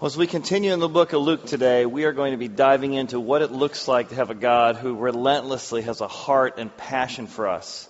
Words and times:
Well, 0.00 0.06
as 0.06 0.16
we 0.16 0.26
continue 0.26 0.72
in 0.72 0.80
the 0.80 0.88
book 0.88 1.12
of 1.12 1.20
Luke 1.20 1.44
today, 1.44 1.84
we 1.84 2.04
are 2.04 2.12
going 2.12 2.32
to 2.32 2.38
be 2.38 2.48
diving 2.48 2.94
into 2.94 3.20
what 3.20 3.42
it 3.42 3.52
looks 3.52 3.86
like 3.86 4.08
to 4.08 4.14
have 4.14 4.30
a 4.30 4.34
God 4.34 4.76
who 4.76 4.94
relentlessly 4.94 5.82
has 5.82 6.00
a 6.00 6.08
heart 6.08 6.54
and 6.56 6.74
passion 6.74 7.26
for 7.26 7.46
us. 7.46 7.86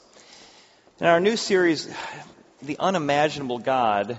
In 0.98 1.06
our 1.06 1.20
new 1.20 1.36
series, 1.36 1.88
The 2.62 2.76
Unimaginable 2.80 3.60
God, 3.60 4.18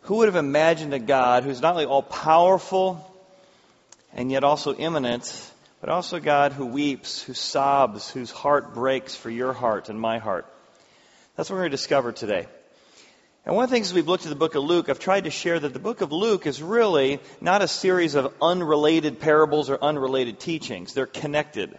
who 0.00 0.16
would 0.16 0.28
have 0.28 0.36
imagined 0.36 0.94
a 0.94 0.98
God 0.98 1.44
who's 1.44 1.60
not 1.60 1.72
only 1.72 1.84
all 1.84 2.02
powerful 2.02 3.06
and 4.14 4.32
yet 4.32 4.42
also 4.42 4.72
immanent, 4.72 5.52
but 5.82 5.90
also 5.90 6.16
a 6.16 6.20
God 6.20 6.54
who 6.54 6.64
weeps, 6.64 7.20
who 7.20 7.34
sobs, 7.34 8.10
whose 8.10 8.30
heart 8.30 8.72
breaks 8.72 9.14
for 9.14 9.28
your 9.28 9.52
heart 9.52 9.90
and 9.90 10.00
my 10.00 10.16
heart? 10.16 10.46
That's 11.36 11.50
what 11.50 11.56
we're 11.56 11.64
going 11.64 11.72
to 11.72 11.76
discover 11.76 12.10
today. 12.10 12.46
And 13.48 13.56
one 13.56 13.64
of 13.64 13.70
the 13.70 13.76
things 13.76 13.94
we've 13.94 14.06
looked 14.06 14.26
at 14.26 14.28
the 14.28 14.36
book 14.36 14.56
of 14.56 14.62
Luke, 14.62 14.90
I've 14.90 14.98
tried 14.98 15.24
to 15.24 15.30
share 15.30 15.58
that 15.58 15.72
the 15.72 15.78
book 15.78 16.02
of 16.02 16.12
Luke 16.12 16.46
is 16.46 16.62
really 16.62 17.18
not 17.40 17.62
a 17.62 17.66
series 17.66 18.14
of 18.14 18.34
unrelated 18.42 19.20
parables 19.20 19.70
or 19.70 19.82
unrelated 19.82 20.38
teachings. 20.38 20.92
They're 20.92 21.06
connected. 21.06 21.78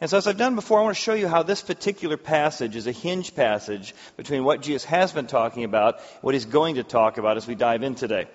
And 0.00 0.10
so, 0.10 0.16
as 0.16 0.26
I've 0.26 0.36
done 0.36 0.56
before, 0.56 0.80
I 0.80 0.82
want 0.82 0.96
to 0.96 1.00
show 1.00 1.14
you 1.14 1.28
how 1.28 1.44
this 1.44 1.62
particular 1.62 2.16
passage 2.16 2.74
is 2.74 2.88
a 2.88 2.92
hinge 2.92 3.36
passage 3.36 3.94
between 4.16 4.42
what 4.42 4.60
Jesus 4.60 4.84
has 4.86 5.12
been 5.12 5.28
talking 5.28 5.62
about, 5.62 6.00
what 6.20 6.34
he's 6.34 6.46
going 6.46 6.74
to 6.74 6.82
talk 6.82 7.16
about 7.16 7.36
as 7.36 7.46
we 7.46 7.54
dive 7.54 7.84
in 7.84 7.94
today. 7.94 8.26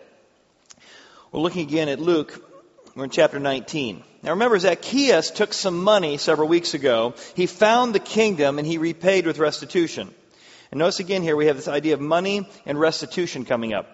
We're 1.33 1.41
looking 1.41 1.67
again 1.67 1.89
at 1.89 1.99
Luke. 1.99 2.49
We're 2.95 3.03
in 3.03 3.09
chapter 3.09 3.41
19. 3.41 4.01
Now 4.21 4.29
remember, 4.29 4.57
Zacchaeus 4.57 5.31
took 5.31 5.51
some 5.51 5.83
money 5.83 6.15
several 6.15 6.47
weeks 6.47 6.75
ago. 6.75 7.15
He 7.35 7.45
found 7.45 7.93
the 7.93 7.99
kingdom 7.99 8.57
and 8.57 8.65
he 8.65 8.77
repaid 8.77 9.25
with 9.25 9.37
restitution. 9.37 10.13
And 10.73 10.79
notice 10.79 10.99
again 10.99 11.21
here 11.21 11.35
we 11.35 11.45
have 11.45 11.55
this 11.55 11.67
idea 11.67 11.93
of 11.93 12.01
money 12.01 12.49
and 12.65 12.79
restitution 12.79 13.45
coming 13.45 13.75
up. 13.75 13.85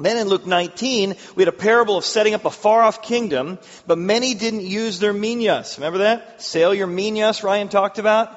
Then 0.00 0.16
in 0.16 0.26
Luke 0.26 0.44
19, 0.44 1.14
we 1.36 1.42
had 1.42 1.48
a 1.48 1.56
parable 1.56 1.96
of 1.96 2.04
setting 2.04 2.34
up 2.34 2.44
a 2.44 2.50
far 2.50 2.82
off 2.82 3.02
kingdom, 3.02 3.60
but 3.86 3.98
many 3.98 4.34
didn't 4.34 4.62
use 4.62 4.98
their 4.98 5.12
minas. 5.12 5.78
Remember 5.78 5.98
that? 5.98 6.42
Sale 6.42 6.74
your 6.74 6.88
minas, 6.88 7.44
Ryan 7.44 7.68
talked 7.68 8.00
about? 8.00 8.36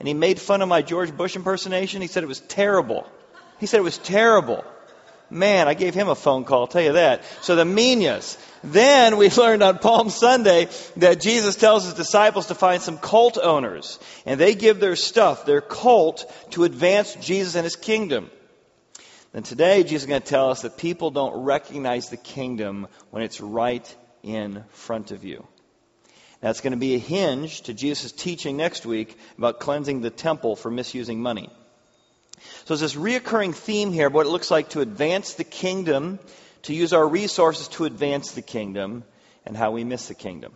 And 0.00 0.08
he 0.08 0.14
made 0.14 0.40
fun 0.40 0.60
of 0.60 0.68
my 0.68 0.82
George 0.82 1.16
Bush 1.16 1.36
impersonation. 1.36 2.02
He 2.02 2.08
said 2.08 2.24
it 2.24 2.26
was 2.26 2.40
terrible. 2.40 3.08
He 3.60 3.66
said 3.66 3.78
it 3.78 3.84
was 3.84 3.98
terrible. 3.98 4.64
Man, 5.34 5.66
I 5.66 5.74
gave 5.74 5.94
him 5.94 6.08
a 6.08 6.14
phone 6.14 6.44
call, 6.44 6.60
I'll 6.60 6.66
tell 6.68 6.80
you 6.80 6.92
that. 6.92 7.24
So 7.42 7.56
the 7.56 7.64
minas. 7.64 8.38
Then 8.62 9.16
we 9.16 9.28
learned 9.36 9.64
on 9.64 9.78
Palm 9.78 10.08
Sunday 10.08 10.68
that 10.96 11.20
Jesus 11.20 11.56
tells 11.56 11.84
his 11.84 11.94
disciples 11.94 12.46
to 12.46 12.54
find 12.54 12.80
some 12.80 12.98
cult 12.98 13.36
owners. 13.36 13.98
And 14.26 14.38
they 14.38 14.54
give 14.54 14.78
their 14.78 14.94
stuff, 14.94 15.44
their 15.44 15.60
cult, 15.60 16.32
to 16.52 16.62
advance 16.62 17.16
Jesus 17.16 17.56
and 17.56 17.64
his 17.64 17.74
kingdom. 17.74 18.30
Then 19.32 19.42
today, 19.42 19.82
Jesus 19.82 20.02
is 20.02 20.06
going 20.06 20.22
to 20.22 20.26
tell 20.26 20.50
us 20.50 20.62
that 20.62 20.78
people 20.78 21.10
don't 21.10 21.42
recognize 21.42 22.10
the 22.10 22.16
kingdom 22.16 22.86
when 23.10 23.24
it's 23.24 23.40
right 23.40 23.96
in 24.22 24.62
front 24.70 25.10
of 25.10 25.24
you. 25.24 25.44
That's 26.40 26.60
going 26.60 26.74
to 26.74 26.78
be 26.78 26.94
a 26.94 26.98
hinge 26.98 27.62
to 27.62 27.74
Jesus' 27.74 28.12
teaching 28.12 28.56
next 28.56 28.86
week 28.86 29.18
about 29.36 29.58
cleansing 29.58 30.00
the 30.00 30.10
temple 30.10 30.54
for 30.54 30.70
misusing 30.70 31.20
money. 31.20 31.50
So 32.38 32.74
there's 32.74 32.80
this 32.80 32.94
reoccurring 32.94 33.54
theme 33.54 33.92
here 33.92 34.06
of 34.08 34.14
what 34.14 34.26
it 34.26 34.30
looks 34.30 34.50
like 34.50 34.70
to 34.70 34.80
advance 34.80 35.34
the 35.34 35.44
kingdom, 35.44 36.18
to 36.62 36.74
use 36.74 36.92
our 36.92 37.06
resources 37.06 37.68
to 37.68 37.84
advance 37.84 38.32
the 38.32 38.42
kingdom, 38.42 39.04
and 39.46 39.56
how 39.56 39.70
we 39.70 39.84
miss 39.84 40.08
the 40.08 40.14
kingdom. 40.14 40.52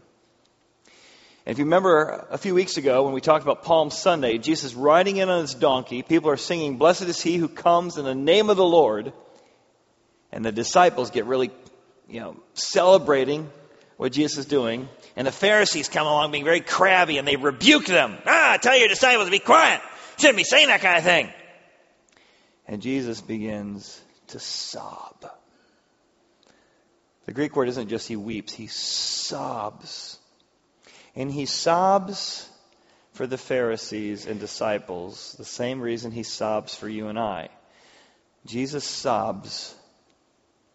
And 1.48 1.52
if 1.52 1.58
you 1.58 1.64
remember 1.64 2.26
a 2.30 2.36
few 2.36 2.54
weeks 2.54 2.76
ago 2.76 3.04
when 3.04 3.14
we 3.14 3.22
talked 3.22 3.42
about 3.42 3.62
Palm 3.62 3.90
Sunday, 3.90 4.36
Jesus 4.36 4.74
riding 4.74 5.16
in 5.16 5.30
on 5.30 5.40
his 5.40 5.54
donkey, 5.54 6.02
people 6.02 6.30
are 6.30 6.36
singing, 6.36 6.76
Blessed 6.76 7.04
is 7.04 7.22
he 7.22 7.36
who 7.36 7.48
comes 7.48 7.96
in 7.96 8.04
the 8.04 8.14
name 8.14 8.50
of 8.50 8.58
the 8.58 8.64
Lord. 8.64 9.12
And 10.30 10.44
the 10.44 10.52
disciples 10.52 11.10
get 11.10 11.24
really, 11.24 11.50
you 12.06 12.20
know, 12.20 12.36
celebrating 12.52 13.50
what 13.96 14.12
Jesus 14.12 14.38
is 14.38 14.46
doing. 14.46 14.90
And 15.16 15.26
the 15.26 15.32
Pharisees 15.32 15.88
come 15.88 16.06
along 16.06 16.32
being 16.32 16.44
very 16.44 16.60
crabby 16.60 17.16
and 17.16 17.26
they 17.26 17.36
rebuke 17.36 17.86
them. 17.86 18.18
Ah, 18.26 18.58
tell 18.60 18.76
your 18.76 18.88
disciples 18.88 19.26
to 19.26 19.30
be 19.30 19.38
quiet. 19.38 19.80
Shouldn't 20.18 20.36
be 20.36 20.44
saying 20.44 20.68
that 20.68 20.82
kind 20.82 20.98
of 20.98 21.04
thing. 21.04 21.32
And 22.68 22.82
Jesus 22.82 23.22
begins 23.22 24.00
to 24.28 24.38
sob. 24.38 25.30
The 27.24 27.32
Greek 27.32 27.56
word 27.56 27.68
isn't 27.68 27.88
just 27.88 28.06
he 28.06 28.16
weeps, 28.16 28.52
he 28.52 28.66
sobs. 28.66 30.18
And 31.16 31.32
he 31.32 31.46
sobs 31.46 32.48
for 33.12 33.26
the 33.26 33.38
Pharisees 33.38 34.26
and 34.26 34.38
disciples 34.38 35.34
the 35.38 35.44
same 35.44 35.80
reason 35.80 36.12
he 36.12 36.22
sobs 36.22 36.74
for 36.74 36.88
you 36.88 37.08
and 37.08 37.18
I. 37.18 37.48
Jesus 38.46 38.84
sobs 38.84 39.74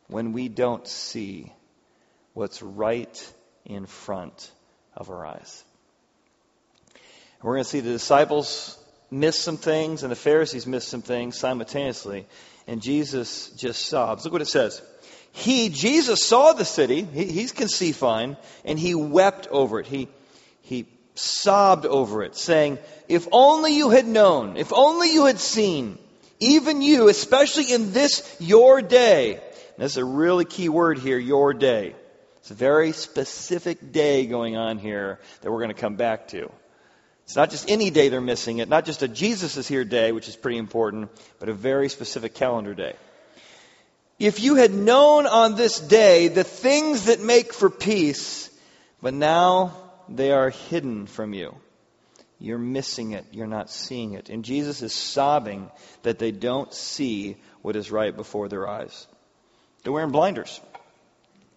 when 0.07 0.33
we 0.33 0.49
don't 0.49 0.87
see 0.87 1.53
what's 2.33 2.61
right 2.61 3.33
in 3.65 3.85
front 3.85 4.51
of 4.95 5.09
our 5.09 5.25
eyes. 5.25 5.63
We're 7.41 7.53
going 7.53 7.63
to 7.63 7.69
see 7.69 7.81
the 7.81 7.91
disciples 7.91 8.77
miss 9.13 9.37
some 9.37 9.57
things 9.57 10.03
and 10.03 10.11
the 10.11 10.15
Pharisees 10.17 10.65
missed 10.65 10.89
some 10.89 11.03
things 11.03 11.37
simultaneously. 11.37 12.25
And 12.67 12.81
Jesus 12.81 13.49
just 13.51 13.85
sobs. 13.85 14.23
Look 14.23 14.33
what 14.33 14.41
it 14.41 14.47
says. 14.47 14.81
He, 15.31 15.69
Jesus, 15.69 16.23
saw 16.23 16.53
the 16.53 16.65
city. 16.65 17.03
He, 17.03 17.25
he 17.25 17.47
can 17.47 17.67
see 17.67 17.91
fine. 17.91 18.37
And 18.65 18.79
he 18.79 18.95
wept 18.95 19.47
over 19.51 19.79
it. 19.79 19.85
He, 19.85 20.07
he 20.61 20.87
sobbed 21.15 21.85
over 21.85 22.23
it, 22.23 22.35
saying, 22.35 22.79
If 23.07 23.27
only 23.31 23.75
you 23.75 23.91
had 23.91 24.07
known, 24.07 24.57
if 24.57 24.73
only 24.73 25.13
you 25.13 25.25
had 25.25 25.39
seen, 25.39 25.99
even 26.39 26.81
you, 26.81 27.07
especially 27.07 27.71
in 27.71 27.93
this 27.93 28.35
your 28.39 28.81
day. 28.81 29.35
And 29.35 29.43
that's 29.77 29.97
a 29.97 30.05
really 30.05 30.45
key 30.45 30.69
word 30.69 30.97
here, 30.97 31.17
your 31.17 31.53
day. 31.53 31.95
It's 32.37 32.51
a 32.51 32.55
very 32.55 32.91
specific 32.91 33.91
day 33.91 34.25
going 34.25 34.57
on 34.57 34.77
here 34.77 35.19
that 35.41 35.51
we're 35.51 35.59
going 35.59 35.73
to 35.73 35.81
come 35.81 35.95
back 35.95 36.29
to. 36.29 36.51
It's 37.25 37.35
not 37.35 37.49
just 37.49 37.69
any 37.69 37.89
day 37.89 38.09
they're 38.09 38.21
missing 38.21 38.57
it, 38.57 38.67
not 38.67 38.85
just 38.85 39.01
a 39.01 39.07
Jesus 39.07 39.57
is 39.57 39.67
here 39.67 39.85
day, 39.85 40.11
which 40.11 40.27
is 40.27 40.35
pretty 40.35 40.57
important, 40.57 41.09
but 41.39 41.49
a 41.49 41.53
very 41.53 41.89
specific 41.89 42.33
calendar 42.33 42.73
day. 42.73 42.95
If 44.19 44.41
you 44.41 44.55
had 44.55 44.73
known 44.73 45.25
on 45.25 45.55
this 45.55 45.79
day 45.79 46.27
the 46.27 46.43
things 46.43 47.05
that 47.05 47.21
make 47.21 47.53
for 47.53 47.69
peace, 47.69 48.49
but 49.01 49.13
now 49.13 49.75
they 50.09 50.31
are 50.31 50.49
hidden 50.49 51.07
from 51.07 51.33
you. 51.33 51.55
You're 52.39 52.57
missing 52.57 53.11
it. 53.11 53.25
You're 53.31 53.47
not 53.47 53.69
seeing 53.69 54.13
it. 54.13 54.29
And 54.29 54.43
Jesus 54.43 54.81
is 54.81 54.93
sobbing 54.93 55.71
that 56.01 56.19
they 56.19 56.31
don't 56.31 56.73
see 56.73 57.37
what 57.61 57.77
is 57.77 57.89
right 57.89 58.13
before 58.15 58.49
their 58.49 58.67
eyes. 58.67 59.07
They're 59.83 59.93
wearing 59.93 60.11
blinders. 60.11 60.59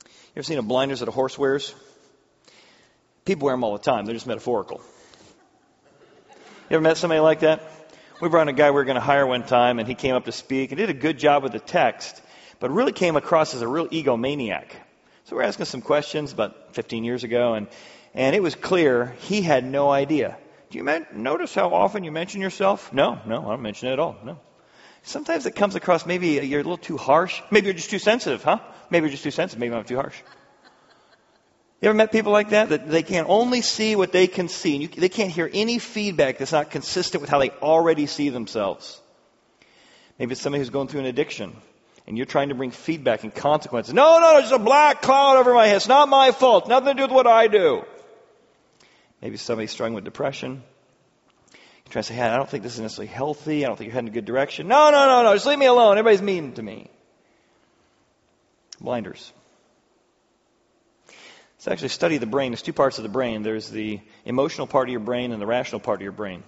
You 0.04 0.10
ever 0.36 0.44
seen 0.44 0.58
a 0.58 0.62
blinders 0.62 1.00
that 1.00 1.08
a 1.08 1.12
horse 1.12 1.36
wears? 1.36 1.74
People 3.24 3.46
wear 3.46 3.54
them 3.54 3.64
all 3.64 3.72
the 3.72 3.82
time. 3.82 4.04
They're 4.04 4.14
just 4.14 4.28
metaphorical. 4.28 4.80
You 6.68 6.74
ever 6.74 6.82
met 6.82 6.96
somebody 6.96 7.20
like 7.20 7.40
that? 7.40 7.62
We 8.20 8.28
brought 8.28 8.42
in 8.42 8.48
a 8.48 8.52
guy 8.52 8.70
we 8.70 8.74
were 8.74 8.84
going 8.84 8.96
to 8.96 9.00
hire 9.00 9.24
one 9.24 9.44
time, 9.44 9.78
and 9.78 9.86
he 9.86 9.94
came 9.94 10.16
up 10.16 10.24
to 10.24 10.32
speak 10.32 10.72
and 10.72 10.78
did 10.78 10.90
a 10.90 10.94
good 10.94 11.16
job 11.16 11.44
with 11.44 11.52
the 11.52 11.60
text, 11.60 12.20
but 12.58 12.72
really 12.72 12.90
came 12.90 13.14
across 13.14 13.54
as 13.54 13.62
a 13.62 13.68
real 13.68 13.86
egomaniac. 13.86 14.72
So 15.26 15.36
we're 15.36 15.42
asking 15.42 15.66
some 15.66 15.80
questions 15.80 16.32
about 16.32 16.74
15 16.74 17.04
years 17.04 17.22
ago, 17.22 17.54
and, 17.54 17.68
and 18.14 18.34
it 18.34 18.42
was 18.42 18.56
clear 18.56 19.14
he 19.20 19.42
had 19.42 19.64
no 19.64 19.92
idea. 19.92 20.36
Do 20.70 20.78
you 20.78 20.82
men- 20.82 21.06
notice 21.14 21.54
how 21.54 21.72
often 21.72 22.02
you 22.02 22.10
mention 22.10 22.40
yourself? 22.40 22.92
No, 22.92 23.20
no, 23.26 23.46
I 23.46 23.50
don't 23.50 23.62
mention 23.62 23.88
it 23.88 23.92
at 23.92 24.00
all. 24.00 24.16
No. 24.24 24.40
Sometimes 25.04 25.46
it 25.46 25.54
comes 25.54 25.76
across 25.76 26.04
maybe 26.04 26.30
you're 26.30 26.58
a 26.58 26.64
little 26.64 26.78
too 26.78 26.96
harsh. 26.96 27.42
Maybe 27.52 27.66
you're 27.66 27.74
just 27.74 27.90
too 27.90 28.00
sensitive, 28.00 28.42
huh? 28.42 28.58
Maybe 28.90 29.04
you're 29.04 29.12
just 29.12 29.22
too 29.22 29.30
sensitive. 29.30 29.60
Maybe 29.60 29.72
I'm 29.72 29.84
too 29.84 29.94
harsh. 29.94 30.16
You 31.80 31.90
ever 31.90 31.96
met 31.96 32.10
people 32.10 32.32
like 32.32 32.50
that? 32.50 32.70
That 32.70 32.88
they 32.88 33.02
can 33.02 33.26
only 33.28 33.60
see 33.60 33.96
what 33.96 34.10
they 34.10 34.26
can 34.26 34.48
see. 34.48 34.74
And 34.74 34.82
you, 34.82 34.88
they 34.88 35.10
can't 35.10 35.30
hear 35.30 35.50
any 35.52 35.78
feedback 35.78 36.38
that's 36.38 36.52
not 36.52 36.70
consistent 36.70 37.20
with 37.20 37.28
how 37.28 37.38
they 37.38 37.50
already 37.50 38.06
see 38.06 38.30
themselves. 38.30 39.00
Maybe 40.18 40.32
it's 40.32 40.40
somebody 40.40 40.60
who's 40.60 40.70
going 40.70 40.88
through 40.88 41.00
an 41.00 41.06
addiction. 41.06 41.54
And 42.06 42.16
you're 42.16 42.24
trying 42.24 42.48
to 42.48 42.54
bring 42.54 42.70
feedback 42.70 43.24
and 43.24 43.34
consequences. 43.34 43.92
No, 43.92 44.20
no, 44.20 44.38
there's 44.38 44.52
a 44.52 44.58
black 44.58 45.02
cloud 45.02 45.36
over 45.36 45.52
my 45.52 45.66
head. 45.66 45.76
It's 45.76 45.88
not 45.88 46.08
my 46.08 46.30
fault. 46.30 46.68
Nothing 46.68 46.88
to 46.88 46.94
do 46.94 47.02
with 47.02 47.10
what 47.10 47.26
I 47.26 47.48
do. 47.48 47.82
Maybe 49.20 49.36
somebody's 49.36 49.72
struggling 49.72 49.94
with 49.94 50.04
depression. 50.04 50.62
You're 51.52 51.92
trying 51.92 52.02
to 52.04 52.08
say, 52.08 52.14
hey, 52.14 52.22
I 52.22 52.36
don't 52.36 52.48
think 52.48 52.62
this 52.62 52.74
is 52.74 52.80
necessarily 52.80 53.12
healthy. 53.12 53.64
I 53.64 53.68
don't 53.68 53.76
think 53.76 53.88
you're 53.88 53.94
heading 53.94 54.08
in 54.08 54.12
a 54.12 54.14
good 54.14 54.24
direction. 54.24 54.68
No, 54.68 54.90
no, 54.90 55.06
no, 55.06 55.24
no. 55.24 55.34
Just 55.34 55.46
leave 55.46 55.58
me 55.58 55.66
alone. 55.66 55.98
Everybody's 55.98 56.22
mean 56.22 56.52
to 56.54 56.62
me. 56.62 56.90
Blinders. 58.80 59.32
It's 61.66 61.72
actually 61.72 61.88
study 61.88 62.18
the 62.18 62.26
brain. 62.26 62.52
There's 62.52 62.62
two 62.62 62.72
parts 62.72 62.98
of 62.98 63.02
the 63.02 63.08
brain. 63.08 63.42
There's 63.42 63.68
the 63.68 63.98
emotional 64.24 64.68
part 64.68 64.86
of 64.86 64.92
your 64.92 65.00
brain 65.00 65.32
and 65.32 65.42
the 65.42 65.46
rational 65.46 65.80
part 65.80 65.98
of 65.98 66.02
your 66.02 66.12
brain. 66.12 66.44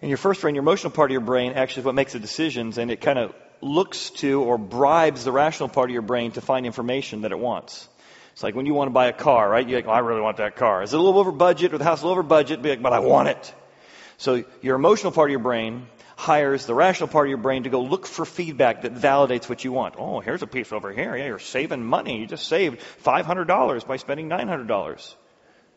In 0.00 0.08
your 0.08 0.18
first 0.18 0.40
brain, 0.40 0.56
your 0.56 0.62
emotional 0.62 0.90
part 0.90 1.12
of 1.12 1.12
your 1.12 1.20
brain 1.20 1.52
actually 1.52 1.82
is 1.82 1.86
what 1.86 1.94
makes 1.94 2.12
the 2.12 2.18
decisions, 2.18 2.78
and 2.78 2.90
it 2.90 3.00
kind 3.00 3.16
of 3.16 3.32
looks 3.60 4.10
to 4.10 4.42
or 4.42 4.58
bribes 4.58 5.22
the 5.22 5.30
rational 5.30 5.68
part 5.68 5.88
of 5.88 5.92
your 5.92 6.02
brain 6.02 6.32
to 6.32 6.40
find 6.40 6.66
information 6.66 7.20
that 7.20 7.30
it 7.30 7.38
wants. 7.38 7.88
It's 8.32 8.42
like 8.42 8.56
when 8.56 8.66
you 8.66 8.74
want 8.74 8.88
to 8.88 8.92
buy 8.92 9.06
a 9.06 9.12
car, 9.12 9.48
right? 9.48 9.68
You're 9.68 9.78
like, 9.78 9.86
oh, 9.86 9.92
I 9.92 10.00
really 10.00 10.20
want 10.20 10.38
that 10.38 10.56
car. 10.56 10.82
Is 10.82 10.92
it 10.92 10.98
a 10.98 11.00
little 11.00 11.20
over 11.20 11.30
budget 11.30 11.72
or 11.72 11.78
the 11.78 11.84
house 11.84 12.02
a 12.02 12.04
little 12.04 12.18
over 12.18 12.24
budget? 12.24 12.60
Be 12.60 12.70
like, 12.70 12.82
but 12.82 12.92
I 12.92 12.98
want 12.98 13.28
it. 13.28 13.54
So 14.16 14.42
your 14.62 14.74
emotional 14.74 15.12
part 15.12 15.30
of 15.30 15.30
your 15.30 15.38
brain 15.38 15.86
hires 16.16 16.66
the 16.66 16.74
rational 16.74 17.08
part 17.08 17.26
of 17.26 17.30
your 17.30 17.38
brain 17.38 17.64
to 17.64 17.70
go 17.70 17.82
look 17.82 18.06
for 18.06 18.24
feedback 18.24 18.82
that 18.82 18.94
validates 18.94 19.48
what 19.48 19.64
you 19.64 19.72
want. 19.72 19.94
Oh, 19.98 20.20
here's 20.20 20.42
a 20.42 20.46
piece 20.46 20.72
over 20.72 20.92
here. 20.92 21.16
Yeah, 21.16 21.26
you're 21.26 21.38
saving 21.38 21.84
money. 21.84 22.20
You 22.20 22.26
just 22.26 22.48
saved 22.48 22.80
$500 23.04 23.86
by 23.86 23.96
spending 23.96 24.28
$900. 24.28 25.14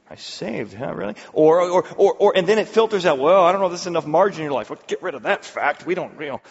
I 0.09 0.15
saved, 0.15 0.73
huh? 0.73 0.93
Really? 0.93 1.15
Or, 1.33 1.61
or, 1.61 1.87
or, 1.97 2.13
or, 2.13 2.37
and 2.37 2.45
then 2.47 2.59
it 2.59 2.67
filters 2.67 3.05
out, 3.05 3.17
well, 3.17 3.43
I 3.43 3.51
don't 3.51 3.61
know 3.61 3.67
if 3.67 3.71
there's 3.71 3.87
enough 3.87 4.05
margin 4.05 4.41
in 4.41 4.45
your 4.45 4.53
life. 4.53 4.69
Well, 4.69 4.79
get 4.87 5.01
rid 5.01 5.15
of 5.15 5.23
that 5.23 5.43
fact. 5.45 5.85
We 5.85 5.95
don't, 5.95 6.19
you 6.19 6.27
know. 6.27 6.41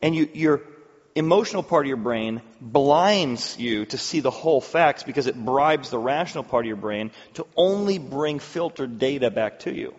And 0.00 0.14
you, 0.14 0.28
your 0.32 0.62
emotional 1.14 1.62
part 1.62 1.86
of 1.86 1.88
your 1.88 1.96
brain 1.96 2.42
blinds 2.60 3.58
you 3.58 3.86
to 3.86 3.98
see 3.98 4.20
the 4.20 4.30
whole 4.30 4.60
facts 4.60 5.02
because 5.02 5.26
it 5.26 5.34
bribes 5.34 5.90
the 5.90 5.98
rational 5.98 6.44
part 6.44 6.64
of 6.64 6.68
your 6.68 6.76
brain 6.76 7.10
to 7.34 7.46
only 7.56 7.98
bring 7.98 8.38
filtered 8.38 8.98
data 8.98 9.30
back 9.30 9.60
to 9.60 9.74
you. 9.74 9.94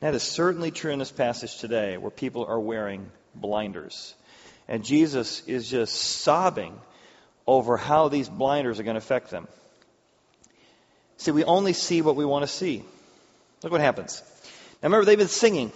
That 0.00 0.14
is 0.14 0.22
certainly 0.22 0.70
true 0.70 0.92
in 0.92 0.98
this 0.98 1.10
passage 1.10 1.58
today 1.58 1.96
where 1.96 2.10
people 2.10 2.46
are 2.46 2.60
wearing 2.60 3.10
blinders. 3.34 4.14
And 4.68 4.84
Jesus 4.84 5.42
is 5.46 5.68
just 5.68 5.94
sobbing 5.94 6.78
over 7.46 7.76
how 7.76 8.08
these 8.08 8.28
blinders 8.28 8.78
are 8.78 8.84
going 8.84 8.94
to 8.94 8.98
affect 8.98 9.30
them. 9.30 9.48
See, 11.16 11.32
we 11.32 11.42
only 11.42 11.72
see 11.72 12.00
what 12.02 12.14
we 12.14 12.24
want 12.24 12.44
to 12.44 12.48
see. 12.48 12.84
Look 13.62 13.72
what 13.72 13.80
happens. 13.80 14.22
Now 14.82 14.88
remember, 14.88 15.04
they've 15.04 15.18
been 15.18 15.26
singing, 15.26 15.72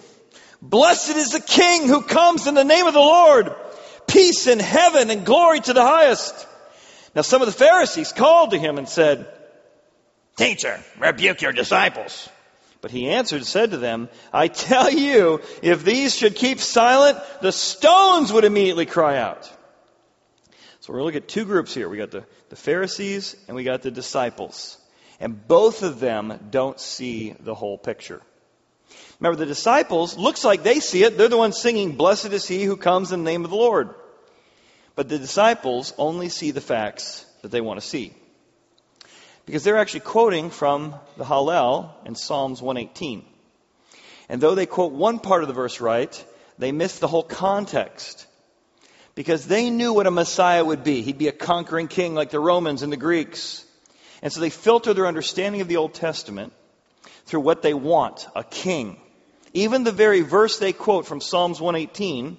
Blessed 0.60 1.16
is 1.16 1.32
the 1.32 1.40
King 1.40 1.88
who 1.88 2.02
comes 2.02 2.46
in 2.46 2.54
the 2.54 2.62
name 2.62 2.86
of 2.86 2.94
the 2.94 3.00
Lord. 3.00 3.52
Peace 4.06 4.46
in 4.46 4.60
heaven 4.60 5.10
and 5.10 5.26
glory 5.26 5.58
to 5.60 5.72
the 5.72 5.82
highest. 5.82 6.46
Now 7.16 7.22
some 7.22 7.42
of 7.42 7.46
the 7.46 7.52
Pharisees 7.52 8.12
called 8.12 8.52
to 8.52 8.58
him 8.58 8.78
and 8.78 8.88
said, 8.88 9.26
Teacher, 10.36 10.80
rebuke 11.00 11.42
your 11.42 11.52
disciples. 11.52 12.28
But 12.82 12.90
he 12.90 13.08
answered 13.08 13.36
and 13.36 13.46
said 13.46 13.70
to 13.70 13.78
them, 13.78 14.08
I 14.32 14.48
tell 14.48 14.90
you, 14.90 15.40
if 15.62 15.84
these 15.84 16.14
should 16.14 16.34
keep 16.34 16.58
silent, 16.58 17.16
the 17.40 17.52
stones 17.52 18.32
would 18.32 18.44
immediately 18.44 18.86
cry 18.86 19.18
out. 19.18 19.50
So 20.80 20.92
we're 20.92 20.98
going 20.98 21.12
to 21.12 21.18
look 21.18 21.22
at 21.22 21.28
two 21.28 21.44
groups 21.44 21.72
here. 21.72 21.88
We 21.88 21.96
got 21.96 22.10
the, 22.10 22.26
the 22.48 22.56
Pharisees 22.56 23.36
and 23.46 23.54
we 23.54 23.62
got 23.62 23.82
the 23.82 23.92
disciples. 23.92 24.76
And 25.20 25.46
both 25.46 25.84
of 25.84 26.00
them 26.00 26.48
don't 26.50 26.80
see 26.80 27.36
the 27.38 27.54
whole 27.54 27.78
picture. 27.78 28.20
Remember, 29.20 29.38
the 29.38 29.46
disciples, 29.46 30.18
looks 30.18 30.44
like 30.44 30.64
they 30.64 30.80
see 30.80 31.04
it. 31.04 31.16
They're 31.16 31.28
the 31.28 31.38
ones 31.38 31.56
singing, 31.56 31.92
Blessed 31.92 32.32
is 32.32 32.48
he 32.48 32.64
who 32.64 32.76
comes 32.76 33.12
in 33.12 33.22
the 33.22 33.30
name 33.30 33.44
of 33.44 33.50
the 33.50 33.56
Lord. 33.56 33.94
But 34.96 35.08
the 35.08 35.20
disciples 35.20 35.94
only 35.96 36.28
see 36.28 36.50
the 36.50 36.60
facts 36.60 37.24
that 37.42 37.52
they 37.52 37.60
want 37.60 37.80
to 37.80 37.86
see. 37.86 38.12
Because 39.46 39.64
they're 39.64 39.78
actually 39.78 40.00
quoting 40.00 40.50
from 40.50 40.94
the 41.16 41.24
Hallel 41.24 41.90
in 42.06 42.14
Psalms 42.14 42.62
118. 42.62 43.24
And 44.28 44.40
though 44.40 44.54
they 44.54 44.66
quote 44.66 44.92
one 44.92 45.18
part 45.18 45.42
of 45.42 45.48
the 45.48 45.54
verse 45.54 45.80
right, 45.80 46.24
they 46.58 46.72
miss 46.72 46.98
the 46.98 47.08
whole 47.08 47.22
context. 47.22 48.26
Because 49.14 49.46
they 49.46 49.68
knew 49.68 49.92
what 49.92 50.06
a 50.06 50.10
Messiah 50.10 50.64
would 50.64 50.84
be. 50.84 51.02
He'd 51.02 51.18
be 51.18 51.28
a 51.28 51.32
conquering 51.32 51.88
king 51.88 52.14
like 52.14 52.30
the 52.30 52.40
Romans 52.40 52.82
and 52.82 52.92
the 52.92 52.96
Greeks. 52.96 53.64
And 54.22 54.32
so 54.32 54.40
they 54.40 54.50
filter 54.50 54.94
their 54.94 55.06
understanding 55.06 55.60
of 55.60 55.68
the 55.68 55.76
Old 55.76 55.94
Testament 55.94 56.52
through 57.26 57.40
what 57.40 57.62
they 57.62 57.74
want 57.74 58.26
a 58.34 58.44
king. 58.44 58.98
Even 59.52 59.84
the 59.84 59.92
very 59.92 60.22
verse 60.22 60.58
they 60.58 60.72
quote 60.72 61.06
from 61.06 61.20
Psalms 61.20 61.60
118 61.60 62.38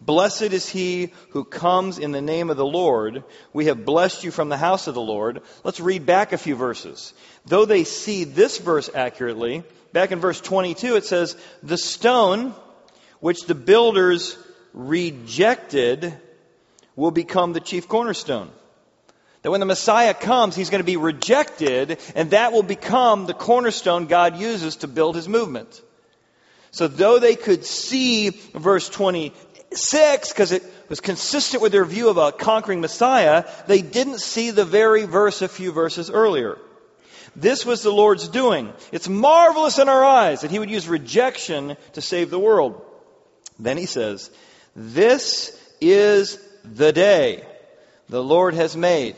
Blessed 0.00 0.52
is 0.52 0.68
he 0.68 1.12
who 1.30 1.44
comes 1.44 1.98
in 1.98 2.12
the 2.12 2.22
name 2.22 2.48
of 2.48 2.56
the 2.56 2.64
Lord. 2.64 3.22
We 3.52 3.66
have 3.66 3.84
blessed 3.84 4.24
you 4.24 4.30
from 4.30 4.48
the 4.48 4.56
house 4.56 4.86
of 4.86 4.94
the 4.94 5.00
Lord. 5.00 5.42
Let's 5.62 5.80
read 5.80 6.06
back 6.06 6.32
a 6.32 6.38
few 6.38 6.56
verses. 6.56 7.12
Though 7.44 7.66
they 7.66 7.84
see 7.84 8.24
this 8.24 8.58
verse 8.58 8.88
accurately, 8.94 9.62
back 9.92 10.10
in 10.10 10.18
verse 10.18 10.40
22 10.40 10.96
it 10.96 11.04
says, 11.04 11.36
The 11.62 11.76
stone 11.76 12.54
which 13.20 13.44
the 13.44 13.54
builders 13.54 14.38
rejected 14.72 16.16
will 16.96 17.10
become 17.10 17.52
the 17.52 17.60
chief 17.60 17.86
cornerstone. 17.86 18.50
That 19.42 19.50
when 19.50 19.60
the 19.60 19.66
Messiah 19.66 20.14
comes, 20.14 20.54
he's 20.54 20.70
going 20.70 20.80
to 20.80 20.84
be 20.84 20.98
rejected, 20.98 21.98
and 22.14 22.30
that 22.30 22.52
will 22.52 22.62
become 22.62 23.26
the 23.26 23.34
cornerstone 23.34 24.06
God 24.06 24.38
uses 24.38 24.76
to 24.76 24.88
build 24.88 25.14
his 25.14 25.28
movement. 25.28 25.80
So 26.72 26.88
though 26.88 27.18
they 27.18 27.36
could 27.36 27.64
see 27.64 28.30
verse 28.30 28.88
26, 29.70 30.30
because 30.30 30.50
it 30.50 30.64
was 30.88 31.00
consistent 31.00 31.62
with 31.62 31.70
their 31.70 31.84
view 31.84 32.08
of 32.08 32.16
a 32.16 32.32
conquering 32.32 32.80
Messiah, 32.80 33.44
they 33.68 33.82
didn't 33.82 34.18
see 34.18 34.50
the 34.50 34.64
very 34.64 35.04
verse 35.04 35.42
a 35.42 35.48
few 35.48 35.70
verses 35.70 36.10
earlier. 36.10 36.58
This 37.36 37.64
was 37.64 37.82
the 37.82 37.92
Lord's 37.92 38.28
doing. 38.28 38.72
It's 38.90 39.08
marvelous 39.08 39.78
in 39.78 39.88
our 39.88 40.04
eyes 40.04 40.40
that 40.40 40.50
he 40.50 40.58
would 40.58 40.70
use 40.70 40.88
rejection 40.88 41.76
to 41.92 42.00
save 42.00 42.30
the 42.30 42.38
world. 42.38 42.82
Then 43.60 43.76
he 43.76 43.86
says, 43.86 44.30
This 44.74 45.56
is 45.80 46.38
the 46.64 46.92
day 46.92 47.44
the 48.08 48.22
Lord 48.22 48.54
has 48.54 48.76
made. 48.76 49.14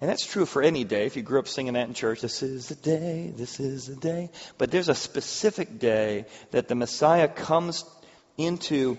And 0.00 0.10
that's 0.10 0.26
true 0.26 0.46
for 0.46 0.62
any 0.62 0.82
day. 0.82 1.06
If 1.06 1.16
you 1.16 1.22
grew 1.22 1.38
up 1.38 1.48
singing 1.48 1.74
that 1.74 1.86
in 1.86 1.94
church, 1.94 2.20
this 2.20 2.42
is 2.42 2.68
the 2.68 2.74
day, 2.74 3.32
this 3.36 3.60
is 3.60 3.86
the 3.86 3.96
day. 3.96 4.30
But 4.56 4.72
there's 4.72 4.88
a 4.88 4.94
specific 4.94 5.78
day 5.78 6.26
that 6.50 6.66
the 6.66 6.74
Messiah 6.74 7.28
comes 7.28 7.84
into 8.38 8.96